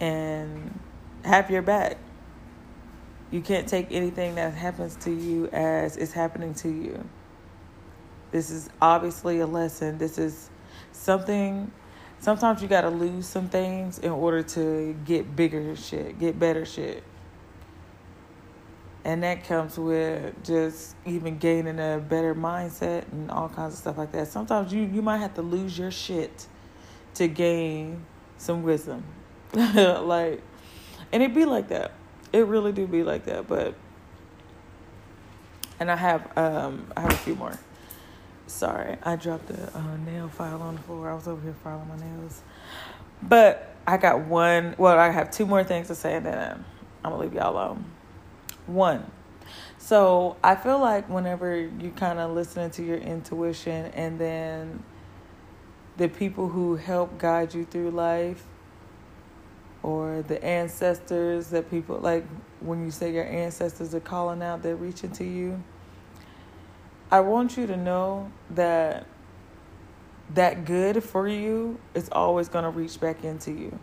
and 0.00 0.80
have 1.24 1.50
your 1.50 1.62
back. 1.62 1.98
You 3.30 3.40
can't 3.40 3.68
take 3.68 3.88
anything 3.90 4.34
that 4.34 4.54
happens 4.54 4.96
to 4.96 5.10
you 5.10 5.48
as 5.48 5.96
it's 5.96 6.12
happening 6.12 6.54
to 6.54 6.68
you. 6.68 7.08
This 8.32 8.50
is 8.50 8.68
obviously 8.80 9.38
a 9.38 9.46
lesson. 9.46 9.98
This 9.98 10.18
is 10.18 10.50
something. 10.90 11.70
Sometimes 12.18 12.62
you 12.62 12.68
got 12.68 12.80
to 12.80 12.88
lose 12.88 13.26
some 13.26 13.48
things 13.48 13.98
in 13.98 14.10
order 14.10 14.42
to 14.42 14.96
get 15.04 15.36
bigger 15.36 15.76
shit, 15.76 16.18
get 16.18 16.38
better 16.38 16.64
shit. 16.64 17.04
And 19.04 19.22
that 19.22 19.44
comes 19.44 19.78
with 19.78 20.44
just 20.44 20.96
even 21.04 21.38
gaining 21.38 21.78
a 21.78 21.98
better 21.98 22.34
mindset 22.34 23.10
and 23.12 23.30
all 23.30 23.48
kinds 23.48 23.74
of 23.74 23.78
stuff 23.80 23.98
like 23.98 24.12
that. 24.12 24.28
Sometimes 24.28 24.72
you, 24.72 24.82
you 24.82 25.02
might 25.02 25.18
have 25.18 25.34
to 25.34 25.42
lose 25.42 25.76
your 25.76 25.90
shit 25.90 26.46
to 27.14 27.28
gain 27.28 28.04
some 28.38 28.62
wisdom. 28.62 29.04
like, 29.52 30.40
and 31.12 31.22
it 31.22 31.34
be 31.34 31.44
like 31.44 31.68
that 31.68 31.92
it 32.32 32.46
really 32.46 32.72
do 32.72 32.86
be 32.86 33.02
like 33.02 33.24
that, 33.26 33.46
but 33.46 33.74
and 35.78 35.90
I 35.90 35.96
have 35.96 36.36
um 36.36 36.90
I 36.96 37.02
have 37.02 37.12
a 37.12 37.16
few 37.16 37.34
more. 37.34 37.58
Sorry, 38.46 38.96
I 39.02 39.16
dropped 39.16 39.50
a 39.50 39.76
uh, 39.76 39.96
nail 40.04 40.28
file 40.28 40.60
on 40.62 40.76
the 40.76 40.82
floor. 40.82 41.10
I 41.10 41.14
was 41.14 41.28
over 41.28 41.40
here 41.42 41.54
filing 41.64 41.88
my 41.88 41.96
nails, 41.96 42.42
but 43.22 43.74
I 43.86 43.96
got 43.96 44.20
one. 44.20 44.74
Well, 44.78 44.98
I 44.98 45.10
have 45.10 45.30
two 45.30 45.46
more 45.46 45.64
things 45.64 45.88
to 45.88 45.94
say, 45.94 46.16
and 46.16 46.26
then 46.26 46.64
I'm 47.04 47.10
gonna 47.10 47.22
leave 47.22 47.34
y'all 47.34 47.54
alone. 47.54 47.84
One. 48.66 49.10
So 49.78 50.36
I 50.44 50.54
feel 50.54 50.78
like 50.78 51.08
whenever 51.08 51.56
you 51.56 51.90
kind 51.96 52.18
of 52.18 52.32
listening 52.32 52.70
to 52.72 52.84
your 52.84 52.98
intuition, 52.98 53.86
and 53.94 54.18
then 54.18 54.82
the 55.96 56.08
people 56.08 56.48
who 56.48 56.76
help 56.76 57.18
guide 57.18 57.54
you 57.54 57.64
through 57.64 57.90
life 57.90 58.44
or 59.82 60.22
the 60.22 60.42
ancestors 60.44 61.48
that 61.48 61.70
people 61.70 61.98
like 61.98 62.24
when 62.60 62.84
you 62.84 62.90
say 62.90 63.12
your 63.12 63.26
ancestors 63.26 63.94
are 63.94 64.00
calling 64.00 64.42
out, 64.42 64.62
they're 64.62 64.76
reaching 64.76 65.10
to 65.10 65.24
you. 65.24 65.62
I 67.12 67.20
want 67.20 67.58
you 67.58 67.68
to 67.68 67.76
know 67.76 68.32
that 68.50 69.06
that 70.34 70.64
good 70.64 71.04
for 71.04 71.28
you 71.28 71.78
is 71.94 72.08
always 72.10 72.48
going 72.48 72.64
to 72.64 72.70
reach 72.70 72.98
back 72.98 73.22
into 73.22 73.52
you. 73.52 73.78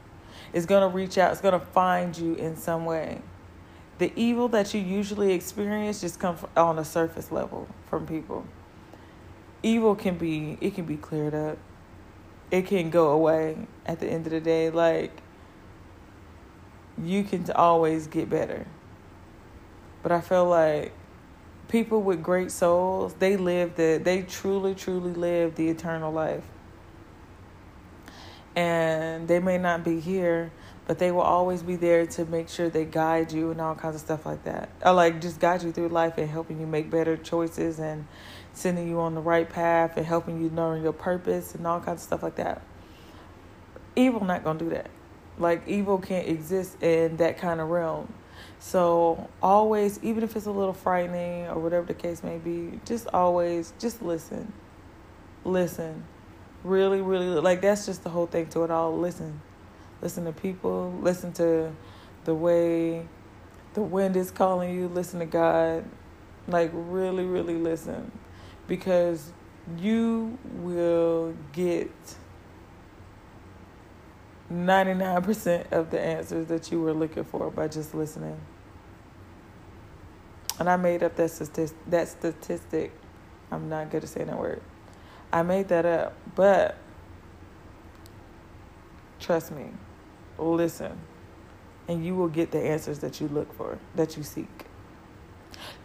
It's 0.51 0.65
going 0.65 0.81
to 0.81 0.93
reach 0.93 1.17
out, 1.17 1.31
it's 1.31 1.41
going 1.41 1.57
to 1.59 1.65
find 1.65 2.17
you 2.17 2.33
in 2.35 2.57
some 2.57 2.85
way. 2.85 3.21
the 3.99 4.11
evil 4.15 4.47
that 4.47 4.73
you 4.73 4.81
usually 4.81 5.33
experience 5.33 6.01
just 6.01 6.19
comes 6.19 6.39
on 6.57 6.79
a 6.79 6.85
surface 6.85 7.31
level 7.31 7.67
from 7.89 8.07
people. 8.07 8.45
Evil 9.61 9.93
can 9.93 10.17
be 10.17 10.57
it 10.61 10.73
can 10.73 10.85
be 10.85 10.97
cleared 10.97 11.35
up. 11.35 11.57
It 12.49 12.65
can 12.65 12.89
go 12.89 13.11
away 13.11 13.67
at 13.85 13.99
the 13.99 14.07
end 14.07 14.25
of 14.25 14.31
the 14.31 14.39
day. 14.39 14.69
Like 14.69 15.21
you 17.01 17.23
can 17.23 17.45
always 17.51 18.07
get 18.07 18.29
better. 18.29 18.65
But 20.01 20.13
I 20.13 20.21
feel 20.21 20.45
like 20.47 20.93
people 21.69 22.01
with 22.01 22.21
great 22.21 22.51
souls, 22.51 23.13
they 23.19 23.37
live 23.37 23.75
the 23.75 24.01
they 24.03 24.23
truly, 24.23 24.75
truly 24.75 25.13
live 25.13 25.55
the 25.55 25.69
eternal 25.69 26.11
life. 26.11 26.43
And 28.55 29.27
they 29.27 29.39
may 29.39 29.57
not 29.57 29.85
be 29.85 30.01
here, 30.01 30.51
but 30.85 30.99
they 30.99 31.11
will 31.11 31.21
always 31.21 31.63
be 31.63 31.75
there 31.75 32.05
to 32.07 32.25
make 32.25 32.49
sure 32.49 32.69
they 32.69 32.83
guide 32.83 33.31
you 33.31 33.51
and 33.51 33.61
all 33.61 33.75
kinds 33.75 33.95
of 33.95 34.01
stuff 34.01 34.25
like 34.25 34.43
that. 34.43 34.69
Or 34.83 34.91
like 34.91 35.21
just 35.21 35.39
guide 35.39 35.63
you 35.63 35.71
through 35.71 35.89
life 35.89 36.17
and 36.17 36.29
helping 36.29 36.59
you 36.59 36.65
make 36.65 36.89
better 36.89 37.15
choices 37.15 37.79
and 37.79 38.05
sending 38.53 38.89
you 38.89 38.99
on 38.99 39.15
the 39.15 39.21
right 39.21 39.47
path 39.47 39.95
and 39.95 40.05
helping 40.05 40.41
you 40.41 40.49
know 40.49 40.73
your 40.73 40.91
purpose 40.91 41.55
and 41.55 41.65
all 41.65 41.79
kinds 41.79 42.01
of 42.01 42.07
stuff 42.07 42.23
like 42.23 42.35
that. 42.35 42.63
Evil 43.95 44.25
not 44.25 44.43
gonna 44.43 44.59
do 44.59 44.69
that. 44.69 44.89
Like 45.37 45.65
evil 45.67 45.99
can't 45.99 46.27
exist 46.27 46.81
in 46.83 47.17
that 47.17 47.37
kind 47.37 47.61
of 47.61 47.69
realm. 47.69 48.11
So 48.59 49.29
always, 49.41 50.03
even 50.03 50.23
if 50.23 50.35
it's 50.35 50.45
a 50.45 50.51
little 50.51 50.73
frightening 50.73 51.47
or 51.47 51.59
whatever 51.59 51.85
the 51.85 51.93
case 51.93 52.23
may 52.23 52.37
be, 52.37 52.79
just 52.85 53.07
always 53.13 53.73
just 53.79 54.01
listen. 54.01 54.51
Listen. 55.45 56.03
Really, 56.63 57.01
really 57.01 57.27
like 57.27 57.61
that's 57.61 57.85
just 57.85 58.03
the 58.03 58.09
whole 58.09 58.27
thing 58.27 58.47
to 58.47 58.63
it 58.63 58.71
all. 58.71 58.97
Listen 58.97 59.41
Listen 60.01 60.25
to 60.25 60.31
people. 60.31 60.93
Listen 61.01 61.33
to 61.33 61.71
the 62.23 62.33
way 62.33 63.05
the 63.73 63.81
wind 63.81 64.15
is 64.15 64.31
calling 64.31 64.73
you. 64.73 64.87
Listen 64.87 65.19
to 65.19 65.25
God. 65.25 65.85
Like, 66.47 66.71
really, 66.73 67.25
really 67.25 67.55
listen. 67.55 68.11
Because 68.67 69.31
you 69.77 70.37
will 70.55 71.35
get 71.51 71.91
99% 74.51 75.71
of 75.71 75.91
the 75.91 75.99
answers 75.99 76.47
that 76.47 76.71
you 76.71 76.81
were 76.81 76.93
looking 76.93 77.23
for 77.23 77.51
by 77.51 77.67
just 77.67 77.93
listening. 77.93 78.39
And 80.57 80.69
I 80.69 80.75
made 80.75 81.03
up 81.03 81.15
that 81.15 81.31
statistic. 81.31 81.77
That 81.87 82.07
statistic. 82.07 82.91
I'm 83.51 83.69
not 83.69 83.89
good 83.91 84.03
at 84.03 84.09
saying 84.09 84.27
that 84.27 84.37
word. 84.37 84.61
I 85.31 85.43
made 85.43 85.67
that 85.69 85.85
up, 85.85 86.15
but 86.35 86.77
trust 89.19 89.51
me, 89.51 89.67
listen, 90.39 90.99
and 91.87 92.03
you 92.03 92.15
will 92.15 92.29
get 92.29 92.51
the 92.51 92.59
answers 92.59 92.99
that 92.99 93.21
you 93.21 93.27
look 93.27 93.53
for, 93.53 93.77
that 93.95 94.17
you 94.17 94.23
seek. 94.23 94.65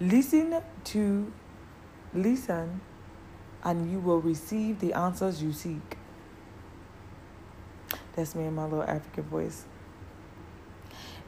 Listen 0.00 0.62
to 0.84 1.32
listen, 2.14 2.80
and 3.62 3.90
you 3.90 3.98
will 3.98 4.20
receive 4.20 4.80
the 4.80 4.94
answers 4.94 5.42
you 5.42 5.52
seek. 5.52 5.98
That's 8.16 8.34
me 8.34 8.44
in 8.44 8.54
my 8.54 8.64
little 8.64 8.82
African 8.82 9.24
voice. 9.24 9.64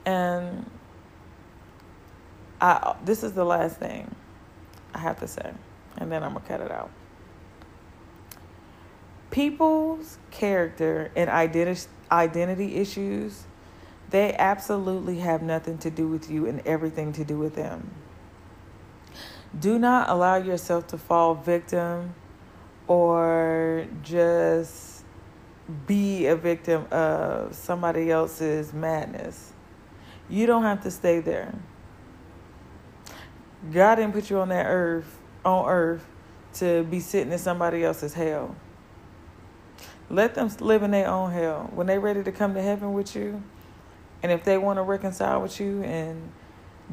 And 0.04 0.70
I 2.60 2.94
this 3.04 3.22
is 3.22 3.32
the 3.32 3.44
last 3.44 3.78
thing 3.78 4.14
I 4.94 4.98
have 4.98 5.18
to 5.20 5.28
say, 5.28 5.52
and 5.98 6.10
then 6.10 6.22
I'm 6.22 6.34
gonna 6.34 6.44
cut 6.46 6.60
it 6.60 6.70
out. 6.70 6.90
People's 9.30 10.18
character 10.30 11.10
and 11.16 11.28
identity 11.28 11.88
identity 12.10 12.76
issues, 12.76 13.44
they 14.10 14.34
absolutely 14.34 15.18
have 15.18 15.42
nothing 15.42 15.78
to 15.78 15.90
do 15.90 16.06
with 16.06 16.30
you 16.30 16.46
and 16.46 16.64
everything 16.66 17.12
to 17.14 17.24
do 17.24 17.36
with 17.36 17.56
them. 17.56 17.90
Do 19.58 19.78
not 19.78 20.08
allow 20.08 20.36
yourself 20.36 20.86
to 20.88 20.98
fall 20.98 21.34
victim 21.34 22.14
or 22.86 23.86
just 24.02 24.95
be 25.86 26.26
a 26.26 26.36
victim 26.36 26.86
of 26.90 27.54
somebody 27.54 28.10
else's 28.10 28.72
madness. 28.72 29.52
You 30.28 30.46
don't 30.46 30.62
have 30.62 30.82
to 30.82 30.90
stay 30.90 31.20
there. 31.20 31.54
God 33.72 33.96
didn't 33.96 34.12
put 34.12 34.30
you 34.30 34.38
on 34.38 34.48
that 34.50 34.66
earth, 34.66 35.18
on 35.44 35.68
earth, 35.68 36.06
to 36.54 36.84
be 36.84 37.00
sitting 37.00 37.32
in 37.32 37.38
somebody 37.38 37.84
else's 37.84 38.14
hell. 38.14 38.54
Let 40.08 40.34
them 40.34 40.50
live 40.60 40.82
in 40.82 40.92
their 40.92 41.08
own 41.08 41.32
hell. 41.32 41.68
When 41.74 41.86
they're 41.86 42.00
ready 42.00 42.22
to 42.22 42.32
come 42.32 42.54
to 42.54 42.62
heaven 42.62 42.92
with 42.92 43.16
you, 43.16 43.42
and 44.22 44.30
if 44.30 44.44
they 44.44 44.56
want 44.56 44.78
to 44.78 44.82
reconcile 44.82 45.42
with 45.42 45.60
you 45.60 45.82
and 45.82 46.32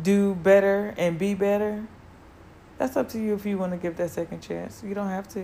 do 0.02 0.34
better 0.34 0.94
and 0.98 1.20
be 1.20 1.36
better, 1.36 1.86
that's 2.78 2.98
up 2.98 3.10
to 3.10 3.20
you 3.20 3.36
if 3.36 3.46
you 3.46 3.58
want 3.58 3.72
to 3.72 3.78
give 3.78 3.98
that 3.98 4.10
second 4.10 4.42
chance. 4.42 4.84
You 4.84 4.96
don't 4.96 5.10
have 5.10 5.28
to. 5.30 5.40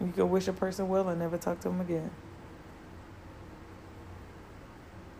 You 0.00 0.12
can 0.14 0.30
wish 0.30 0.46
a 0.48 0.52
person 0.52 0.88
well 0.88 1.08
and 1.08 1.18
never 1.18 1.38
talk 1.38 1.60
to 1.60 1.68
them 1.68 1.80
again. 1.80 2.10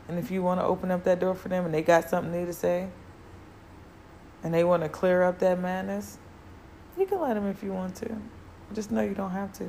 And 0.09 0.19
if 0.19 0.31
you 0.31 0.43
want 0.43 0.61
to 0.61 0.65
open 0.65 0.91
up 0.91 1.05
that 1.05 1.21
door 1.21 1.35
for 1.35 1.49
them 1.49 1.65
and 1.65 1.73
they 1.73 1.83
got 1.83 2.09
something 2.09 2.33
new 2.33 2.47
to 2.47 2.53
say 2.53 2.89
and 4.43 4.53
they 4.53 4.65
want 4.65 4.83
to 4.83 4.89
clear 4.89 5.23
up 5.23 5.39
that 5.41 5.61
madness, 5.61 6.19
you 6.99 7.07
can 7.07 7.21
let 7.21 7.35
them 7.35 7.47
if 7.47 7.63
you 7.63 7.73
want 7.73 7.95
to. 7.97 8.17
Just 8.75 8.91
know 8.91 9.03
you 9.03 9.15
don't 9.15 9.31
have 9.31 9.53
to. 9.55 9.69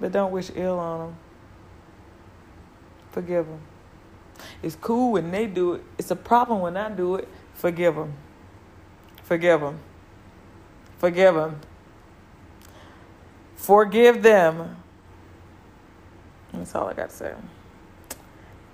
But 0.00 0.12
don't 0.12 0.32
wish 0.32 0.50
ill 0.54 0.78
on 0.78 0.98
them. 0.98 1.16
Forgive 3.12 3.46
them. 3.46 3.60
It's 4.62 4.76
cool 4.76 5.12
when 5.12 5.30
they 5.30 5.46
do 5.46 5.74
it. 5.74 5.84
It's 5.98 6.10
a 6.10 6.16
problem 6.16 6.60
when 6.60 6.76
I 6.76 6.88
do 6.88 7.16
it. 7.16 7.28
Forgive 7.54 7.94
them. 7.94 8.14
Forgive 9.22 9.60
them. 9.60 9.78
Forgive 10.98 11.34
them. 11.34 11.60
Forgive 13.56 14.22
them. 14.22 14.76
That's 16.52 16.74
all 16.74 16.88
I 16.88 16.94
got 16.94 17.10
to 17.10 17.16
say. 17.16 17.34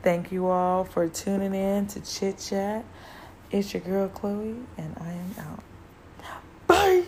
Thank 0.03 0.31
you 0.31 0.47
all 0.47 0.85
for 0.85 1.09
tuning 1.09 1.55
in 1.55 1.87
to 1.89 2.01
Chit 2.01 2.39
Chat. 2.39 2.85
It's 3.51 3.75
your 3.75 3.83
girl 3.83 4.09
Chloe, 4.09 4.57
and 4.77 4.97
I 5.01 5.13
am 5.13 5.35
out. 5.39 5.63
Bye. 6.67 7.05